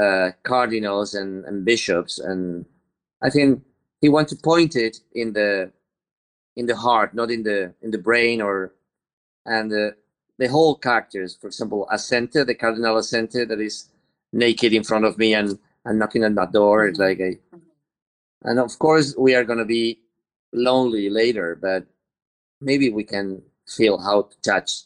[0.00, 2.66] uh, cardinals and, and bishops and
[3.22, 3.62] i think
[4.00, 5.70] he wants to point it in the
[6.56, 8.72] in the heart not in the in the brain or
[9.46, 9.90] and uh,
[10.38, 11.36] the whole characters.
[11.40, 13.88] For example Assente, the cardinal Assente that is
[14.32, 17.38] naked in front of me and and knocking on that door it's like a
[18.42, 20.00] and of course we are going to be
[20.52, 21.86] lonely later but
[22.60, 24.82] maybe we can feel how to touch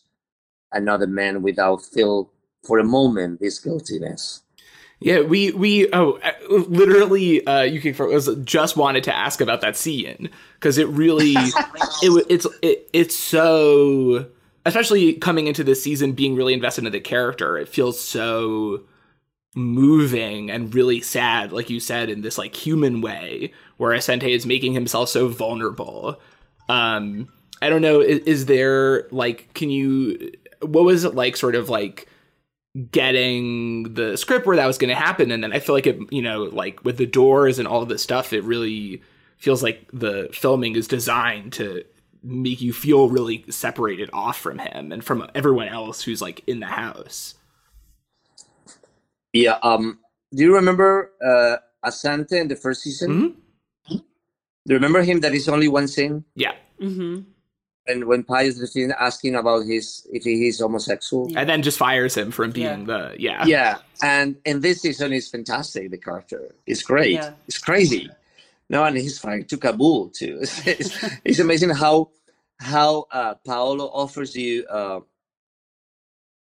[0.73, 2.31] another man without feel
[2.63, 4.43] for a moment this guiltiness.
[5.01, 9.63] Yeah, we we oh uh, literally uh you can was just wanted to ask about
[9.63, 11.33] that scene because it really
[12.03, 14.27] it it's it, it's so
[14.67, 18.83] especially coming into this season being really invested in the character it feels so
[19.55, 24.45] moving and really sad like you said in this like human way where Assente is
[24.45, 26.21] making himself so vulnerable.
[26.69, 27.29] Um
[27.63, 31.69] i don't know is, is there like can you what was it like sort of
[31.69, 32.07] like
[32.93, 35.99] getting the script where that was going to happen and then i feel like it
[36.13, 39.03] you know like with the doors and all of this stuff it really
[39.39, 41.85] feels like the filming is designed to
[42.23, 46.61] make you feel really separated off from him and from everyone else who's like in
[46.61, 47.35] the house
[49.33, 49.59] Yeah.
[49.63, 50.01] Um.
[50.35, 51.57] Do you remember uh,
[51.89, 53.11] Assente in the first season?
[53.11, 53.35] Mhm.
[54.67, 55.21] Do you remember him?
[55.21, 57.23] That is only one scene, yeah Mm-hmm.
[57.91, 61.31] And when Pius the scene asking about his if he is homosexual.
[61.31, 61.41] Yeah.
[61.41, 65.29] and then just fires him from being the yeah Yeah, and and this season is
[65.29, 65.91] fantastic.
[65.91, 67.13] The character is great.
[67.13, 67.33] Yeah.
[67.47, 68.11] It's crazy.
[68.69, 70.39] No, and he's fired to Kabul too.
[70.43, 72.11] It's, it's, it's amazing how
[72.61, 74.65] how uh, Paolo offers you.
[74.67, 75.01] Uh,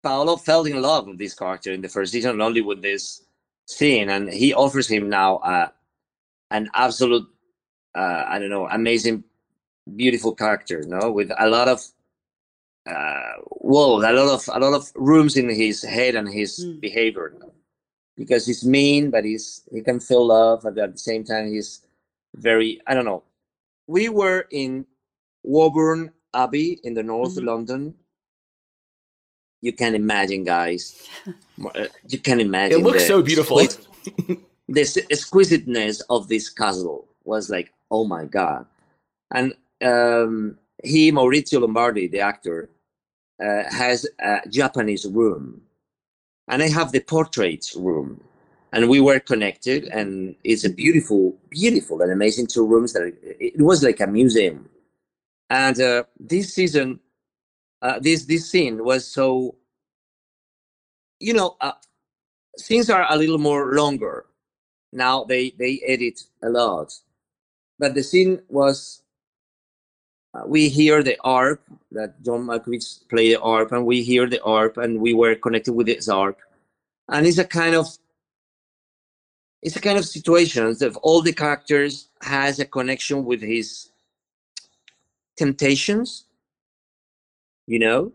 [0.03, 3.23] Paolo fell in love with this character in the first season only with this
[3.67, 5.69] scene, and he offers him now uh,
[6.51, 7.27] an absolute,
[7.95, 9.25] uh, I don't know, amazing,
[9.95, 10.83] beautiful character.
[10.87, 11.83] No, with a lot of
[12.87, 16.81] uh, well, a lot of a lot of rooms in his head and his Mm.
[16.81, 17.35] behavior,
[18.17, 21.83] because he's mean, but he's he can feel love, but at the same time he's
[22.37, 23.23] very I don't know.
[23.89, 24.87] We were in
[25.45, 27.47] Woburn Abbey in the north of Mhm.
[27.47, 27.95] London.
[29.63, 31.03] You can imagine, guys.
[31.75, 32.81] Uh, You can imagine.
[32.81, 38.27] it looks so beautiful exquisite- the s- exquisiteness of this castle was like, oh my
[38.27, 38.67] god!
[39.33, 42.71] And um, he, Maurizio Lombardi, the actor,
[43.43, 45.63] uh, has a Japanese room,
[46.49, 48.23] and I have the portraits room,
[48.73, 53.61] and we were connected, and it's a beautiful, beautiful, and amazing two rooms that it
[53.61, 54.69] was like a museum.
[55.51, 57.01] And uh, this season,
[57.83, 59.57] uh, this this scene was so,
[61.21, 61.73] you know, uh,
[62.59, 64.27] scenes are a little more longer
[64.93, 65.25] now.
[65.25, 66.95] They they edit a lot,
[67.79, 69.06] but the scene was uh,
[70.45, 74.77] we hear the harp that John Malkovich played the harp, and we hear the harp,
[74.77, 76.39] and we were connected with this harp,
[77.09, 77.87] and it's a kind of
[79.63, 83.91] it's a kind of situations that all the characters has a connection with his
[85.37, 86.25] temptations,
[87.67, 88.13] you know,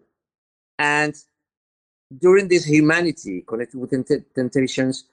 [0.80, 1.16] and
[2.20, 5.06] during this humanity connected with tempt- temptations,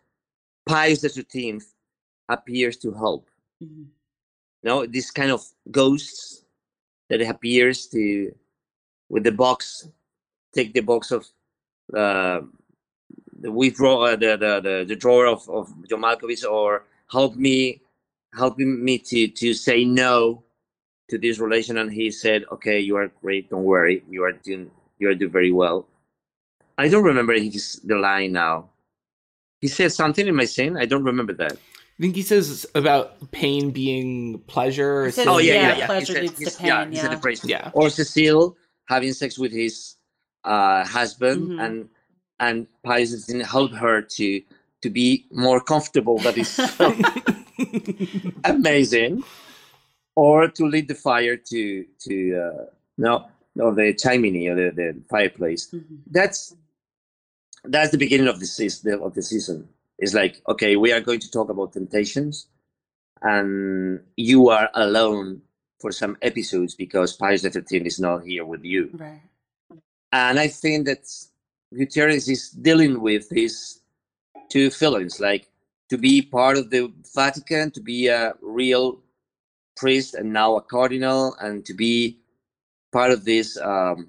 [0.66, 1.66] Pius the Thirteenth
[2.28, 3.30] appears to help.
[3.62, 3.82] Mm-hmm.
[4.62, 6.44] you know this kind of ghosts
[7.08, 8.34] that appears to
[9.08, 9.88] with the box
[10.54, 11.26] take the box of
[11.94, 12.40] uh,
[13.40, 17.80] the uh, the, the the the drawer of of John Malkovich or help me
[18.34, 20.42] helping me to to say no
[21.08, 21.78] to this relation.
[21.78, 25.32] And he said okay you are great don't worry you are doing you are doing
[25.32, 25.86] very well.
[26.76, 28.70] I don't remember his the line now.
[29.60, 31.56] He said something in my scene I don't remember that
[31.98, 35.02] I think he says about pain being pleasure.
[35.02, 35.26] or He says.
[35.26, 35.86] Oh yeah, Yeah, yeah, yeah.
[35.86, 37.20] pleasure said- leads to pain, he said the yeah.
[37.20, 37.44] phrase.
[37.44, 37.70] Yeah.
[37.74, 38.56] Or Cecile
[38.88, 39.96] having sex with his
[40.44, 41.64] uh, husband, Mhm.
[41.64, 41.88] and
[42.40, 44.40] and Pius didn't help her to
[44.82, 46.18] to be more comfortable.
[46.20, 46.94] That is so
[48.44, 49.24] amazing.
[50.14, 52.64] Or to lead the fire to to uh,
[52.96, 55.68] no no the chimney or the, the fireplace.
[55.72, 55.96] Mm-hmm.
[56.10, 56.54] That's
[57.64, 59.68] that's the beginning of the season of the season.
[59.98, 62.46] It's like okay, we are going to talk about temptations,
[63.22, 65.42] and you are alone
[65.80, 68.90] for some episodes because Pius the Thirteenth is not here with you.
[68.92, 69.22] Right.
[70.12, 71.06] And I think that
[71.74, 73.80] Gutierrez is dealing with these
[74.48, 75.48] two feelings, like
[75.90, 78.98] to be part of the Vatican, to be a real
[79.76, 82.18] priest and now a cardinal, and to be
[82.92, 84.08] part of this um,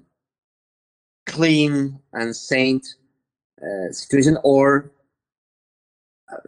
[1.26, 2.94] clean and saint
[3.62, 4.90] uh, situation, or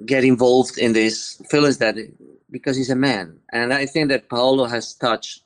[0.06, 1.96] get involved in these feelings that
[2.50, 3.38] because he's a man.
[3.52, 5.42] And I think that Paolo has touched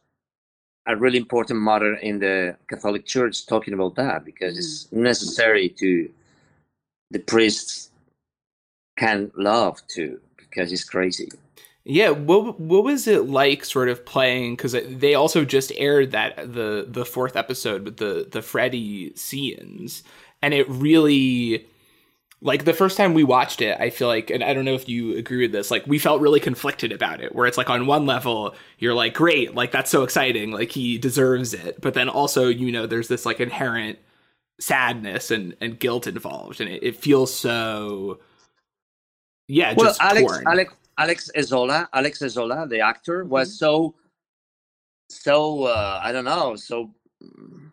[0.86, 5.02] a really important matter in the Catholic Church talking about that because it's mm.
[5.02, 6.08] necessary to
[7.10, 7.90] the priests
[8.96, 11.28] can love too because it's crazy.
[11.88, 14.56] Yeah, what what was it like, sort of playing?
[14.56, 20.02] Because they also just aired that the the fourth episode with the the Freddy scenes,
[20.42, 21.64] and it really,
[22.42, 24.88] like the first time we watched it, I feel like, and I don't know if
[24.88, 27.34] you agree with this, like we felt really conflicted about it.
[27.34, 30.98] Where it's like on one level, you're like, great, like that's so exciting, like he
[30.98, 33.98] deserves it, but then also, you know, there's this like inherent
[34.60, 38.20] sadness and and guilt involved, and it, it feels so.
[39.48, 40.44] Yeah, well, just Alex, torn.
[40.46, 43.94] Alex, Alex Esola, Alex Esola, the actor, was so,
[45.08, 46.90] so uh, I don't know, so
[47.22, 47.65] mm,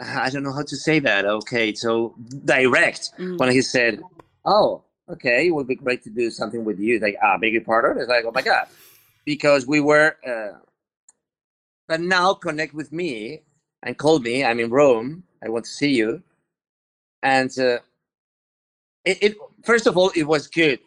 [0.00, 1.24] I don't know how to say that.
[1.26, 3.38] Okay, so direct Mm.
[3.38, 4.02] when he said,
[4.44, 7.62] "Oh, okay, it would be great to do something with you." Like, ah, beg your
[7.62, 7.98] pardon.
[8.00, 8.68] It's like, oh my god,
[9.24, 10.16] because we were.
[10.26, 10.58] Uh,
[11.88, 13.42] but now connect with me
[13.82, 14.44] and call me.
[14.44, 15.24] I'm in Rome.
[15.44, 16.22] I want to see you.
[17.22, 17.78] And uh,
[19.04, 20.80] it, it first of all, it was good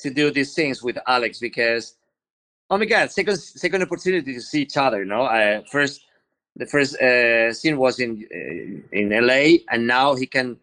[0.00, 1.94] to do these things with Alex because,
[2.70, 5.00] oh my god, second second opportunity to see each other.
[5.00, 6.02] You know, uh, first
[6.56, 10.58] the first uh, scene was in uh, in LA, and now he can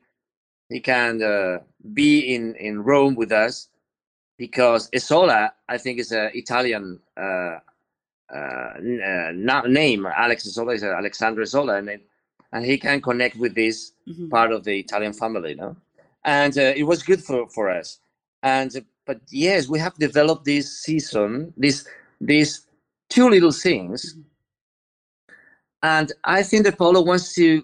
[0.70, 1.60] he can uh,
[1.94, 3.70] be in in Rome with us
[4.38, 7.60] because Esola, I think, is an Italian uh,
[8.34, 9.32] uh, uh,
[9.68, 10.06] name.
[10.06, 12.02] Alex Esola is Alexandre Esola, and it,
[12.54, 14.30] and he can connect with this Mhm.
[14.30, 15.76] part of the Italian family, no?
[16.26, 18.00] And uh, it was good for for us.
[18.44, 18.72] And
[19.06, 21.88] but yes, we have developed this season, this
[22.22, 22.68] these
[23.10, 24.16] two little things,
[25.84, 27.64] and I think that Paolo wants to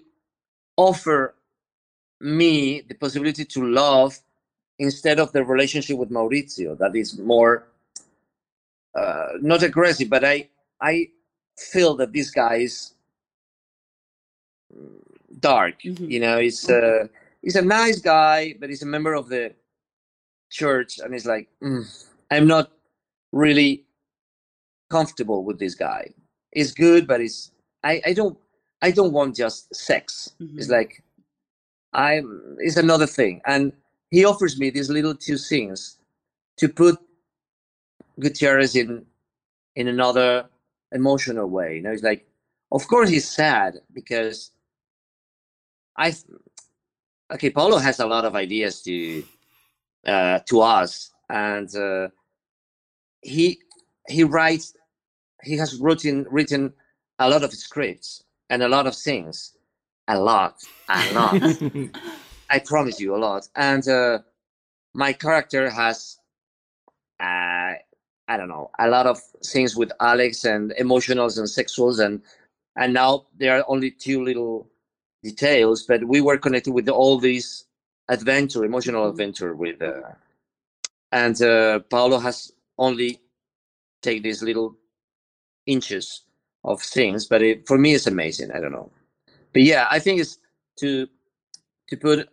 [0.76, 1.34] offer
[2.20, 4.18] me the possibility to love
[4.78, 7.68] instead of the relationship with Maurizio that is more
[8.94, 10.48] uh, not aggressive, but I
[10.80, 11.08] I
[11.58, 12.94] feel that this guy is
[15.40, 15.82] dark.
[15.82, 16.10] Mhm.
[16.10, 17.08] You know, he's uh,
[17.42, 19.54] he's a nice guy, but he's a member of the
[20.50, 21.84] church, and he's like, "Mm,
[22.30, 22.72] I'm not
[23.32, 23.84] really
[24.90, 26.12] comfortable with this guy.
[26.52, 27.52] He's good, but he's
[27.84, 28.38] I I don't
[28.82, 30.32] I don't want just sex.
[30.56, 30.72] It's Mhm.
[30.72, 31.04] like
[31.92, 33.72] I'm it's another thing, and
[34.10, 35.98] he offers me these little two things
[36.58, 36.98] to put
[38.20, 39.06] Gutierrez in
[39.76, 40.48] in another
[40.92, 41.76] emotional way.
[41.76, 42.26] You know, it's like,
[42.72, 44.52] of course, he's sad because
[45.96, 46.14] I
[47.32, 47.50] okay.
[47.50, 49.24] Paolo has a lot of ideas to
[50.06, 52.08] uh, to us, and uh,
[53.22, 53.60] he
[54.08, 54.74] he writes.
[55.44, 56.74] He has written written
[57.18, 59.56] a lot of scripts and a lot of things,
[60.08, 61.42] a lot, a lot.
[62.50, 63.48] I promise you a lot.
[63.56, 64.20] And uh,
[64.94, 66.18] my character has,
[67.20, 67.74] uh,
[68.28, 72.22] I don't know, a lot of things with Alex and emotionals and sexuals, and
[72.76, 74.68] and now there are only two little
[75.22, 77.66] details, but we were connected with all these
[78.08, 79.10] adventure, emotional Mhm.
[79.10, 80.02] adventure with, uh,
[81.12, 83.20] and uh, Paolo has only
[84.02, 84.76] take these little
[85.66, 86.22] inches
[86.66, 88.50] of things, but it, for me it's amazing.
[88.52, 88.90] I don't know,
[89.52, 90.38] but yeah, I think it's
[90.80, 91.08] to
[91.88, 92.28] to put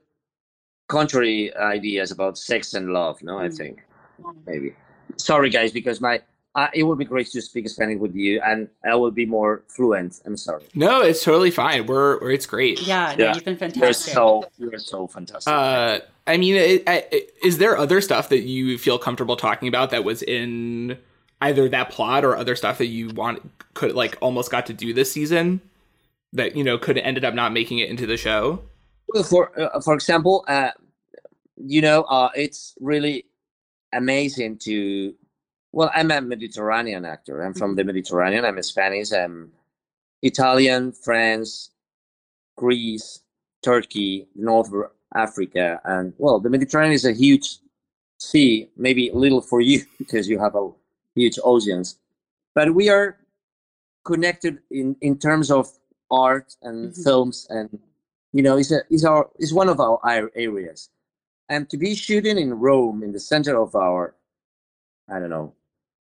[0.87, 3.21] contrary ideas about sex and love.
[3.23, 3.57] No, I Mm.
[3.57, 3.83] think
[4.45, 4.75] maybe.
[5.17, 6.21] Sorry, guys, because my
[6.55, 9.63] uh, it would be great to speak Spanish with you, and I will be more
[9.67, 10.21] fluent.
[10.25, 10.63] I'm sorry.
[10.75, 11.87] no, it's totally fine.
[11.87, 12.79] We're, we're it's great.
[12.81, 13.33] Yeah, no, Yeah.
[13.35, 13.81] you've been fantastic.
[13.81, 14.13] You're fantastic.
[14.13, 15.51] so you're so fantastic.
[15.51, 17.05] Uh, I mean, it, I,
[17.43, 20.95] is there other stuff that you feel comfortable talking about that was in
[21.43, 23.41] either that plot or other stuff that you want
[23.73, 25.61] could like almost got to do this season
[26.31, 28.61] that you know could have ended up not making it into the show?
[29.09, 30.71] Well, for uh, for example, uh,
[31.57, 33.25] you know, uh, it's really
[33.93, 35.13] amazing to.
[35.71, 37.41] Well, I'm a Mediterranean actor.
[37.41, 38.45] I'm from the Mediterranean.
[38.45, 39.11] I'm Spanish.
[39.11, 39.51] I'm
[40.21, 41.71] Italian, France,
[42.55, 43.21] Greece,
[43.63, 44.71] Turkey, North
[45.15, 47.57] Africa, and well, the Mediterranean is a huge
[48.19, 48.69] sea.
[48.77, 50.69] Maybe little for you because you have a
[51.15, 51.97] huge oceans,
[52.55, 53.17] but we are
[54.05, 55.69] connected in in terms of
[56.11, 57.03] art and Mhm.
[57.03, 57.69] films and
[58.33, 60.89] you know, it's a it's our it's one of our areas,
[61.49, 64.15] and to be shooting in Rome in the center of our,
[65.09, 65.53] I don't know,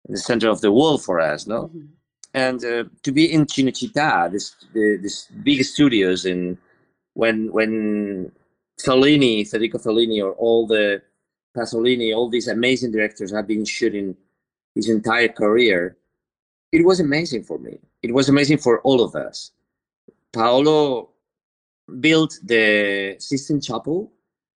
[0.09, 1.89] in the center of the world for us, no, Mhm.
[2.35, 6.59] and uh, to be in Cinecittà, this the, this big studios in
[7.15, 8.33] when when
[8.81, 11.03] Fellini, Federico Fellini, or all the
[11.57, 14.17] Pasolini, all these amazing directors have been shooting
[14.79, 15.97] his entire career.
[16.71, 17.75] It was amazing for me.
[18.07, 19.51] It was amazing for all of us.
[20.33, 21.11] Paolo
[22.07, 24.12] built the Sistine Chapel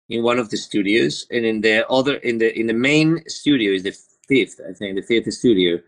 [0.10, 3.70] in one of the studios, and in the other, in the in the main studio
[3.78, 3.96] is the
[4.28, 4.58] fifth.
[4.70, 5.80] I think the fifth studio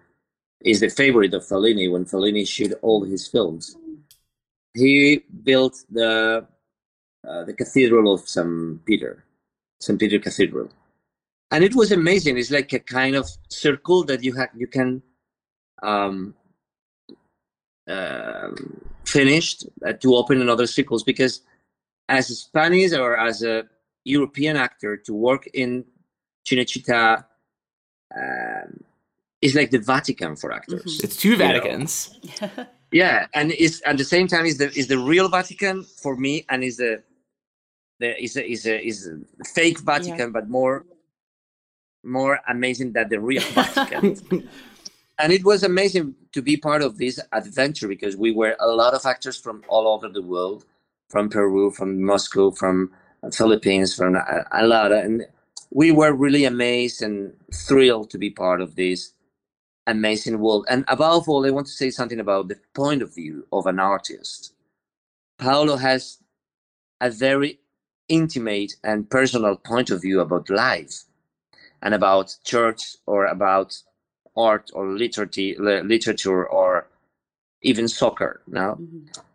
[0.62, 3.76] is the favorite of Fellini when Fellini shoot all his films.
[4.74, 6.48] He built the
[7.30, 8.84] uh, the Cathedral of St.
[8.88, 9.24] Peter,
[9.80, 10.00] St.
[10.00, 10.70] Peter Cathedral,
[11.54, 12.38] and it was amazing.
[12.38, 15.04] It's like a kind of circle that you have you can
[15.84, 16.34] um,
[17.88, 21.42] um, finished uh, to open another circles because
[22.10, 23.66] as a Spanish or as a
[24.04, 25.86] European actor to work in
[26.48, 27.24] Cinecittà
[28.18, 28.84] um,
[29.42, 31.02] is like the Vatican for actors.
[31.04, 31.46] It's two know.
[31.46, 31.96] Vaticans.
[32.94, 36.46] Yeah, and it's at the same time is the is the real Vatican for me,
[36.50, 37.02] and is the
[38.00, 40.86] the is a, is a, is a fake Vatican, but more
[42.04, 44.48] more amazing than the real Vatican.
[45.20, 48.94] and it was amazing to be part of this adventure because we were a lot
[48.94, 50.66] of actors from all over the world,
[51.10, 52.92] from Peru, from Moscow, from
[53.32, 55.26] Philippines, from a, a lot, and
[55.72, 59.14] we were really amazed and thrilled to be part of this
[59.88, 60.66] amazing world.
[60.70, 63.80] And above all, I want to say something about the point of view of an
[63.80, 64.54] artist.
[65.40, 66.20] Paolo has
[67.02, 67.60] a very
[68.08, 71.04] intimate and personal point of view about life
[71.84, 73.78] and about church or about
[74.38, 76.88] art or literature, literature or
[77.64, 78.80] even soccer now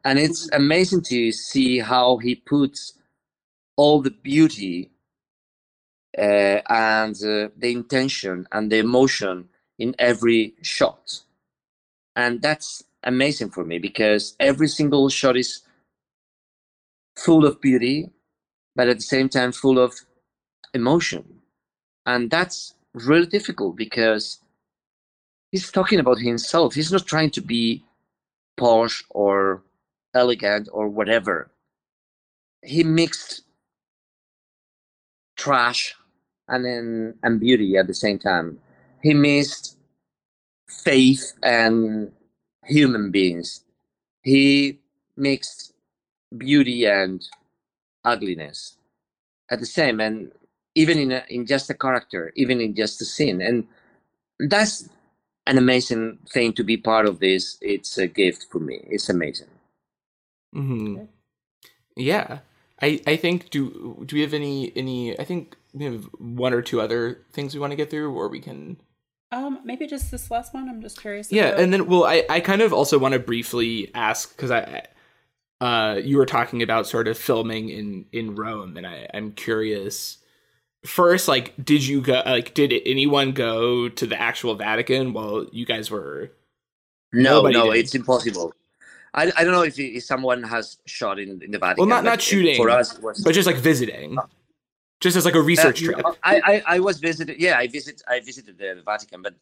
[0.05, 2.95] and it's amazing to see how he puts
[3.77, 4.91] all the beauty
[6.19, 11.21] uh, and uh, the intention and the emotion in every shot.
[12.17, 15.63] And that's amazing for me because every single shot is
[17.17, 18.11] full of beauty
[18.77, 19.95] but at the same time full of
[20.75, 21.38] emotion
[22.09, 24.41] and that's really difficult because
[25.53, 26.75] he's talking about himself.
[26.75, 27.85] He's not trying to be
[28.57, 29.63] posh or
[30.15, 31.51] elegant or whatever.
[32.65, 33.43] He mixed
[35.37, 35.95] trash
[36.49, 38.59] and then and beauty at the same time.
[39.03, 39.77] He mixed
[40.67, 42.11] faith and
[42.65, 43.65] human beings.
[44.23, 44.79] He
[45.15, 45.75] mixed
[46.39, 47.23] beauty and
[48.03, 48.79] ugliness
[49.51, 50.33] at the same and
[50.75, 53.67] even in a, in just a character even in just a scene and
[54.51, 54.89] that's
[55.47, 59.49] an amazing thing to be part of this it's a gift for me it's amazing
[60.53, 60.97] hmm
[61.97, 62.41] Yeah,
[62.81, 65.19] I I think do do we have any any?
[65.19, 68.29] I think we have one or two other things we want to get through, or
[68.29, 68.79] we can.
[69.33, 70.69] Um, maybe just this last one.
[70.69, 71.33] I'm just curious.
[71.33, 71.61] Yeah, about.
[71.61, 74.87] and then well, I I kind of also want to briefly ask because I.
[75.61, 80.18] Uh, you were talking about sort of filming in in Rome, and I, I'm curious.
[80.89, 82.23] First, like, did you go?
[82.27, 86.33] Like, did anyone go to the actual Vatican while you guys were?
[87.13, 87.81] no Nobody no did.
[87.81, 88.53] it's impossible
[89.15, 91.79] I, I don't know if, if someone has shot in, in the Vatican.
[91.79, 94.19] Well, not not shooting For us, was, but just like visiting,
[95.01, 96.07] just as like a research Uh, trip.
[96.25, 97.39] I, I I was visited.
[97.41, 98.03] Yeah, I visit.
[98.09, 99.35] I visited the Vatican, but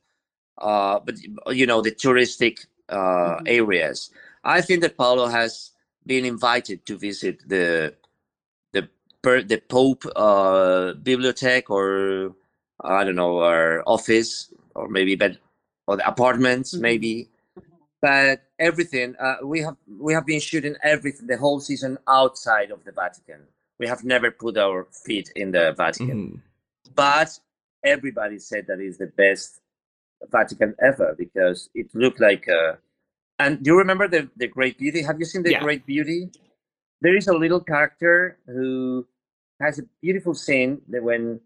[0.58, 1.16] uh, but
[1.56, 3.46] you know the touristic uh, Mhm.
[3.46, 4.10] areas.
[4.44, 5.72] I think that Paolo has
[6.06, 7.94] been invited to visit the
[9.26, 12.34] per, the Pope uh, bibliothèque or
[12.80, 15.32] I don't know or office or maybe but
[15.88, 16.80] or the apartments Mhm.
[16.88, 17.14] maybe.
[18.00, 22.84] But everything uh, we have we have been shooting everything the whole season outside of
[22.86, 23.40] the Vatican.
[23.80, 26.40] We have never put our feet in the Vatican Mhm.
[26.94, 27.30] but
[27.94, 29.48] everybody said that is the best
[30.30, 32.44] Vatican ever because it looked like.
[32.48, 32.72] Uh,
[33.42, 35.00] and do you remember the the Great Beauty?
[35.08, 35.64] Have you seen the Yeah.
[35.66, 36.30] Great Beauty?
[37.02, 39.04] There is a little character who
[39.60, 41.40] has a beautiful scene that when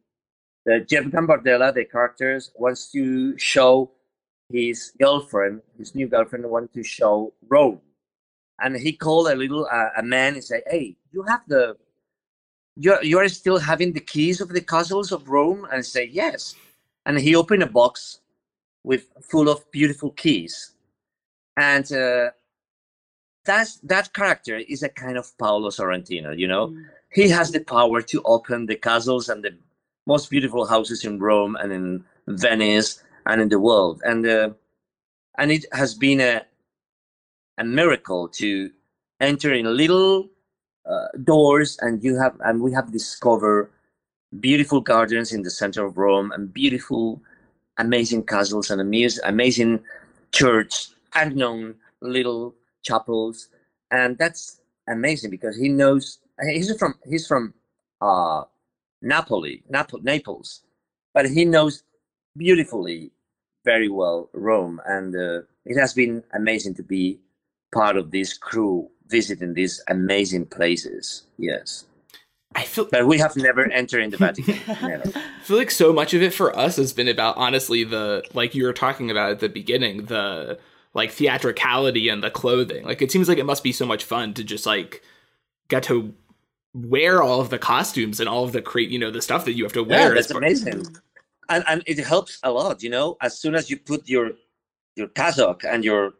[0.67, 3.91] the Jep Gambardella, the characters, wants to show
[4.53, 7.81] his girlfriend, his new girlfriend, wants to show Rome,
[8.61, 11.77] and he called a little uh, a man and said, "Hey, you have the
[12.77, 16.55] you you are still having the keys of the castles of Rome?" And say, "Yes."
[17.07, 18.21] And he opened a box
[18.85, 20.73] with full of beautiful keys,
[21.57, 22.31] and uh,
[23.45, 26.37] that's that character is a kind of Paolo Sorrentino.
[26.37, 26.85] You know, Mm.
[27.13, 29.57] He has the power to open the castles and the
[30.07, 34.51] most beautiful houses in Rome and in Venice and in the world, and uh,
[35.39, 36.45] and it has been a
[37.59, 38.71] a miracle to
[39.21, 40.29] enter in little
[40.87, 43.71] uh, doors and you have and we have discovered
[44.41, 47.21] beautiful gardens in the center of Rome and beautiful
[47.79, 49.81] amazing castles and amaz- amazing
[50.33, 53.49] church unknown little chapels.
[53.91, 56.19] And that's amazing because he knows
[56.49, 57.55] he's from he's from
[58.01, 58.43] uh
[59.03, 60.63] Napoli Nap- Naples
[61.15, 61.83] but he knows
[62.37, 63.11] beautifully
[63.65, 67.19] very well Rome and uh, it has been amazing to be
[67.73, 71.87] part of this crew visiting these amazing places yes
[72.55, 74.59] I feel but we have never entered in the Vatican.
[74.69, 78.55] I feel like so much of it for us has been about honestly the like
[78.55, 80.59] you were talking about at the beginning the
[80.95, 84.35] like theatricality and the clothing like it seems like it must be so much fun
[84.35, 85.03] to just like
[85.69, 86.13] get to
[86.75, 89.55] wear all of the costumes and all of the create you know the stuff that
[89.55, 89.99] you have to wear.
[89.99, 90.87] Yeah, wear that's part- amazing.
[91.49, 93.17] And and it helps a lot, you know.
[93.21, 94.33] As soon as you put your
[94.97, 96.15] your cassock and your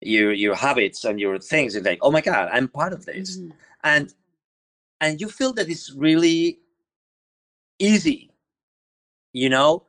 [0.00, 3.36] your your habits and your things, it's like, oh my god, I'm part of this.
[3.38, 3.52] Mhm.
[3.84, 4.14] And
[5.00, 6.60] and you feel that it's really
[7.78, 8.30] easy,
[9.32, 9.84] you know,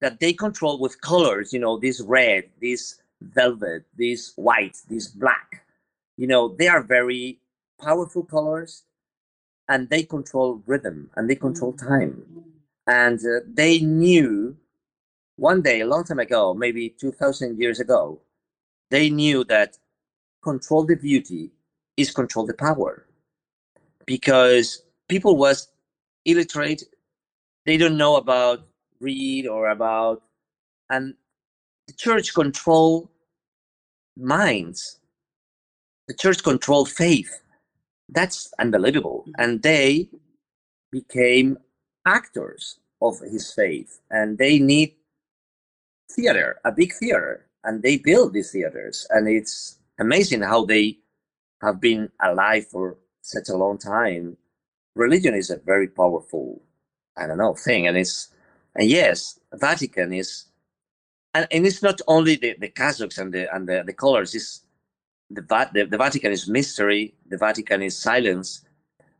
[0.00, 5.62] that they control with colors, you know, this red, this velvet, this white, this black.
[6.16, 7.38] You know, they are very
[7.80, 8.82] powerful colors
[9.68, 12.24] and they control rhythm and they control time
[12.86, 14.56] and uh, they knew
[15.36, 18.20] one day a long time ago maybe 2000 years ago
[18.90, 19.78] they knew that
[20.42, 21.50] control the beauty
[21.96, 23.06] is control the power
[24.06, 25.68] because people was
[26.24, 26.84] illiterate.
[27.64, 28.66] They don't know about
[29.00, 30.22] read or about,
[30.90, 31.14] and
[31.86, 33.10] the church control
[34.16, 35.00] minds.
[36.08, 37.40] The church control faith.
[38.08, 39.24] That's unbelievable.
[39.28, 39.42] Mm-hmm.
[39.42, 40.08] And they
[40.92, 41.58] became
[42.06, 44.94] actors of his faith, and they need
[46.12, 50.98] theater, a big theater, and they build these theaters, and it's amazing how they
[51.60, 54.36] have been alive for such a long time.
[54.94, 56.62] Religion is a very powerful,
[57.18, 58.28] I don't know, thing, and it's
[58.76, 60.46] and yes, Vatican is,
[61.34, 64.34] and, and it's not only the, the Catholics and the and the, the colors.
[64.34, 64.62] It's
[65.30, 67.14] the, the the Vatican is mystery.
[67.28, 68.62] The Vatican is silence.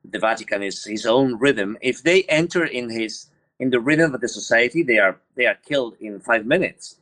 [0.05, 1.79] The Vatican is his own rhythm.
[1.81, 3.27] If they enter in his
[3.61, 6.97] in the rhythm of the society, they are they are killed in five minutes.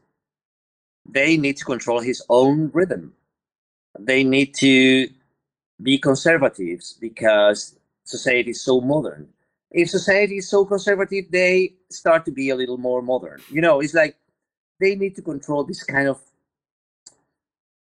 [1.08, 3.14] They need to control his own rhythm.
[3.98, 5.08] They need to
[5.82, 9.28] be conservatives because society is so modern.
[9.70, 13.40] If society is so conservative, they start to be a little more modern.
[13.50, 14.16] You know, it's like
[14.80, 16.20] they need to control this kind of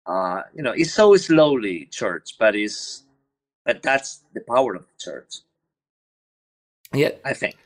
[0.06, 3.04] uh, you know, it's so slowly church, but it's
[3.64, 5.34] but that's the power of the church,
[6.92, 7.10] Yeah.
[7.24, 7.56] I think.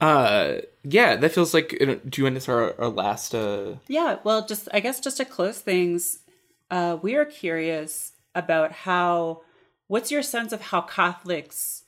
[0.00, 1.76] Uh, yeah, that feels like.
[1.80, 3.34] uh, Do you want to start our, our last?
[3.34, 6.18] Uh, Yeah, well, just I guess just to close things,
[6.70, 9.42] uh, we are curious about how.
[9.86, 11.84] What's your sense of how Catholics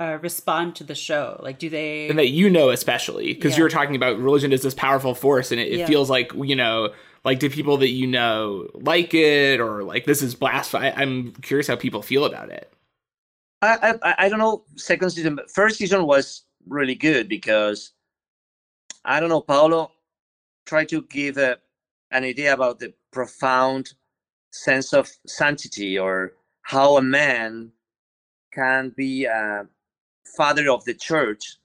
[0.00, 1.38] uh, respond to the show?
[1.42, 2.08] Like, do they?
[2.08, 3.58] and that you know especially because Yeah.
[3.60, 5.86] you're talking about religion as this powerful force, and it, it Yeah.
[5.86, 6.94] feels like you know,
[7.24, 10.92] like do people that you know like it or like this is blasphemy?
[10.94, 12.72] I'm curious how people feel about it.
[13.62, 17.92] I, I I don't know second season, first season was really good because
[19.04, 19.92] I don't know Paolo
[20.66, 21.58] tried to give a,
[22.10, 23.94] an idea about the profound
[24.50, 27.72] sense of sanctity or how a man
[28.52, 29.66] can be a
[30.36, 31.56] father of the church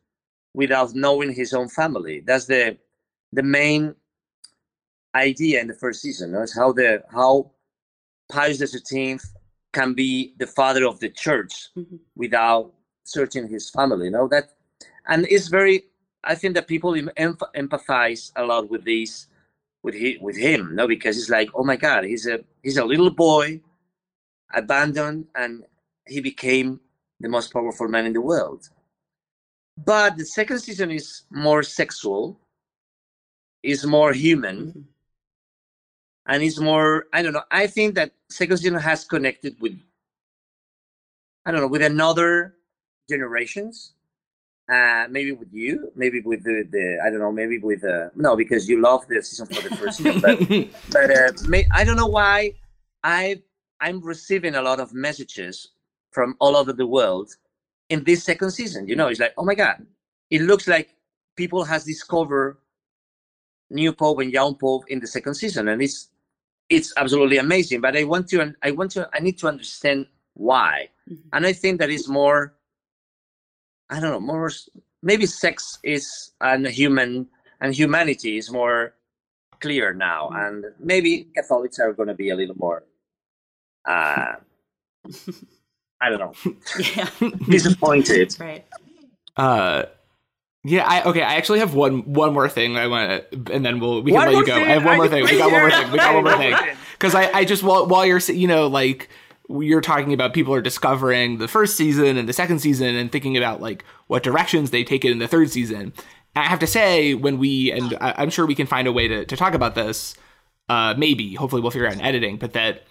[0.53, 2.21] without knowing his own family.
[2.25, 2.77] That's the
[3.31, 3.95] the main
[5.15, 6.31] idea in the first season.
[6.31, 6.41] no?
[6.41, 7.51] It's how the how
[8.31, 9.25] Pius the Thirteenth
[9.73, 11.99] can be the father of the church Mhm.
[12.15, 14.05] without searching his family.
[14.05, 14.53] You know that,
[15.07, 15.85] and it's very.
[16.23, 19.27] I think that people empathize a lot with this,
[19.83, 20.75] with he, with him.
[20.75, 23.61] No, because it's like, oh my God, he's a he's a little boy,
[24.53, 25.63] abandoned, and
[26.07, 26.79] he became
[27.21, 28.69] the most powerful man in the world.
[29.77, 32.39] But the second season is more sexual,
[33.63, 34.83] is more human Mhm.
[36.29, 39.73] And it's more i don't know i think that second season has connected with
[41.45, 42.55] i don't know with another
[43.09, 43.93] generations.
[44.71, 48.35] Uh maybe with you maybe with the, the i don't know maybe with uh no
[48.35, 50.37] because you love the season for the first season but
[50.91, 52.53] but uh, may, i don't know why
[53.03, 53.41] i
[53.81, 55.69] i'm receiving a lot of messages
[56.11, 57.35] from all over the world
[57.89, 59.83] in this second season you know it's like oh my god
[60.29, 60.93] it looks like
[61.35, 62.57] people has discovered
[63.71, 66.09] new pope and young pope in the second season and it's
[66.69, 70.89] it's absolutely amazing but i want to i want to i need to understand why
[71.09, 71.17] Mhm.
[71.33, 72.53] and i think that is more
[73.89, 74.49] i don't know more
[75.01, 77.27] maybe sex is and human
[77.61, 78.93] and humanity is more
[79.59, 80.47] clear now Mm.
[80.47, 82.83] and maybe catholics are going to be a little more
[83.85, 84.35] uh
[86.01, 86.33] i don't know
[86.95, 87.09] yeah,
[87.49, 88.65] disappointed right.
[89.37, 89.83] Uh,
[90.63, 91.21] yeah, I okay.
[91.21, 94.17] I actually have one one more thing I want to, and then we'll we can
[94.19, 94.55] One let you go.
[94.55, 94.65] thing?
[94.65, 95.23] I have one Are more thing.
[95.23, 95.91] We got one more thing.
[95.91, 96.55] We got one more thing.
[96.93, 99.09] Because I I just while while you're you know like
[99.49, 103.35] you're talking about people are discovering the first season and the second season and thinking
[103.37, 105.93] about like what directions they take it in the third season.
[106.35, 109.07] I have to say when we and I, I'm sure we can find a way
[109.07, 110.15] to to talk about this.
[110.67, 112.83] Uh, maybe hopefully we'll figure out in editing, but that.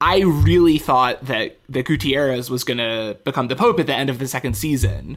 [0.00, 4.18] I really thought that that Gutierrez was gonna become the Pope at the end of
[4.18, 5.16] the second season.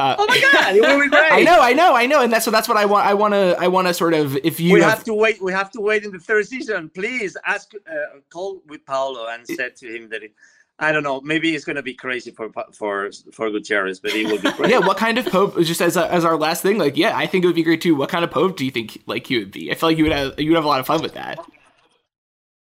[0.00, 2.32] Uh, oh my god it will be great I know, I know, I know, and
[2.32, 3.06] that's so that's what I want.
[3.06, 5.42] I want to, I want to sort of, if you we have, have to wait.
[5.42, 6.90] We have to wait in the third season.
[6.90, 10.32] Please ask, uh, call with Paolo and said to him that it,
[10.78, 11.20] I don't know.
[11.20, 14.70] Maybe it's going to be crazy for for for Gutierrez, but it will be great.
[14.74, 15.58] yeah, what kind of pope?
[15.60, 17.82] Just as a, as our last thing, like, yeah, I think it would be great
[17.82, 17.94] too.
[17.94, 19.70] What kind of pope do you think like he would be?
[19.70, 21.38] I feel like you would have, you would have a lot of fun with that.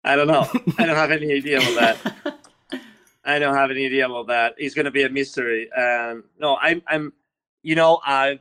[0.04, 0.50] I don't know.
[0.80, 2.40] I don't have any idea about that.
[3.26, 4.56] I don't have any idea about that.
[4.58, 5.72] It's going to be a mystery.
[5.74, 7.14] Um, no, I'm, I'm,
[7.68, 8.40] you know, I,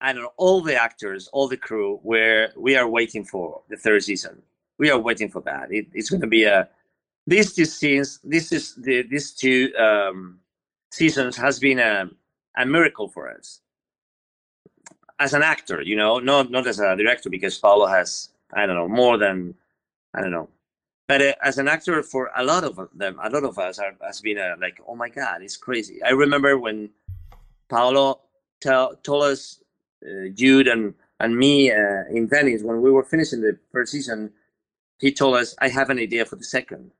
[0.00, 0.32] I don't know.
[0.36, 4.40] All the actors, all the crew, where we are waiting for the third season.
[4.78, 5.72] We are waiting for that.
[5.72, 6.68] It, it's going to be a.
[7.26, 10.38] These two scenes, this is the these two um,
[10.92, 12.08] seasons has been a
[12.56, 13.60] a miracle for us
[15.18, 15.82] as an actor.
[15.82, 19.54] You know, not not as a director because Paolo has I don't know more than
[20.14, 20.48] I don't know
[21.06, 23.94] but uh, as an actor, for a lot of them, a lot of us are,
[24.02, 26.02] has been uh, like, oh my god, it's crazy.
[26.02, 26.90] I remember when
[27.68, 28.20] Paolo
[28.60, 29.60] tell, told us,
[30.04, 34.30] uh, Jude and and me uh, in Venice when we were finishing the first season,
[34.98, 36.90] he told us, I have an idea for the second,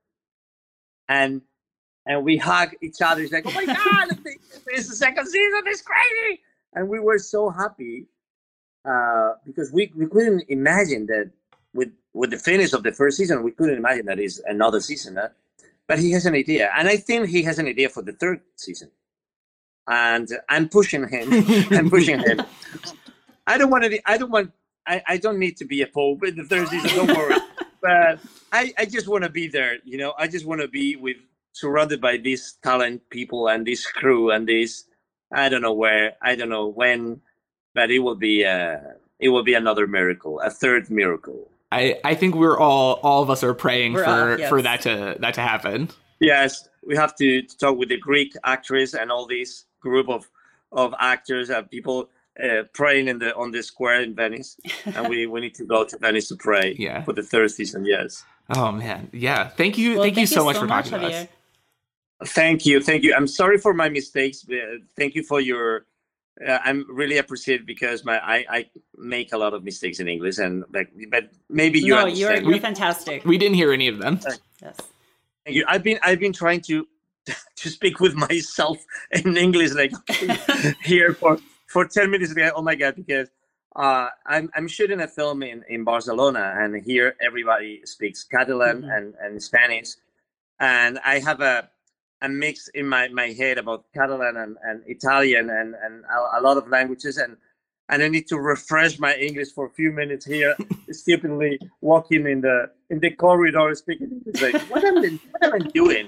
[1.07, 1.41] and
[2.05, 3.21] and we hug each other.
[3.21, 4.17] It's like, oh my god,
[4.67, 5.61] it's the second season.
[5.65, 6.41] It's crazy,
[6.73, 8.07] and we were so happy
[8.85, 11.31] uh, because we, we couldn't imagine that
[11.73, 15.19] with with the finish of the first season, we couldn't imagine that is another season.
[15.87, 18.41] But he has an idea, and I think he has an idea for the third
[18.55, 18.89] season.
[19.87, 21.29] And I'm pushing him.
[21.71, 22.41] I'm pushing him.
[23.47, 23.89] I don't want to.
[23.89, 24.51] Be, I don't want.
[24.87, 26.67] I, I don't need to be a pope in the third.
[26.95, 27.35] Don't worry.
[27.81, 28.19] but
[28.51, 29.77] I, I just want to be there.
[29.83, 31.17] You know, I just want to be with
[31.53, 34.85] surrounded by these talent people and this crew and this.
[35.31, 36.13] I don't know where.
[36.21, 37.21] I don't know when,
[37.73, 38.45] but it will be.
[38.45, 38.77] Uh,
[39.19, 41.49] it will be another miracle, a third miracle.
[41.71, 44.49] I, I think we're all all of us are praying We're for all- yes.
[44.49, 45.89] for that to that to happen.
[46.19, 50.29] Yes, we have to, to talk with the Greek actress and all this group of
[50.71, 52.09] of actors and people
[52.43, 54.57] uh, praying in the on the square in Venice,
[54.95, 57.03] and we, we need to go to Venice to pray Yeah.
[57.05, 57.85] for the third season.
[57.85, 59.47] Yes, Oh man, yeah.
[59.47, 61.27] Thank you, Well, thank, you so much for talking to us.
[62.25, 63.13] thank you, thank you.
[63.17, 64.45] I'm sorry for my mistakes.
[64.97, 65.85] Thank you for your.
[66.45, 68.59] Uh, I'm really appreciative because my I, I
[68.97, 72.59] make a lot of mistakes in English and like but maybe you no, you're you're
[72.59, 73.23] fantastic.
[73.23, 74.19] We didn't hear any of them.
[74.61, 74.77] yes.
[75.45, 75.63] Thank you.
[75.73, 76.85] I've been I've been trying to
[77.55, 78.77] to speak with myself
[79.11, 79.91] in English like
[80.83, 82.51] here for for 10 minutes ago.
[82.55, 83.29] Oh my god, because
[83.75, 88.97] uh, I'm I'm shooting a film in, in Barcelona and here everybody speaks Catalan Mhm.
[88.97, 89.89] and, and Spanish.
[90.59, 91.69] And I have a
[92.21, 96.41] a mix in my, my head about Catalan and, and Italian and, and a, a
[96.41, 97.35] lot of languages and
[97.89, 100.55] and I need to refresh my English for a few minutes here,
[100.91, 104.41] stupidly walking in the in the corridor speaking English.
[104.41, 106.07] Like, what am I, what am I doing?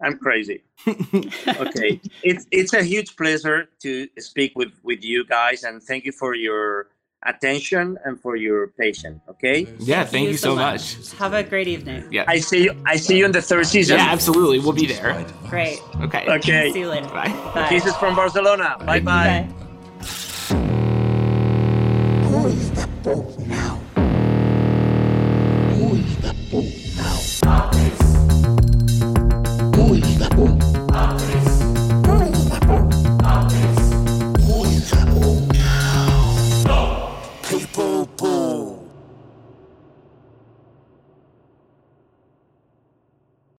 [0.00, 0.62] I'm crazy.
[1.64, 6.12] Okay, it's it's a huge pleasure to speak with with you guys, and thank you
[6.12, 6.88] for your
[7.26, 9.18] attention and for your patience.
[9.28, 10.94] Okay, Yeah, thank you so much.
[11.18, 12.04] Have a great evening.
[12.12, 12.72] Yeah, I see you.
[12.86, 13.98] I see you in the third season.
[13.98, 14.60] yeah, absolutely.
[14.60, 15.26] We'll be there.
[15.50, 15.82] Great.
[16.06, 16.24] Okay.
[16.38, 16.70] Okay.
[16.72, 17.08] See you later.
[17.08, 17.28] Bye.
[17.54, 17.68] Bye.
[17.68, 18.76] Kisses from Barcelona.
[18.86, 19.48] Bye bye.
[23.04, 23.44] Bye.
[29.78, 30.02] Bum,
[30.36, 30.77] bom.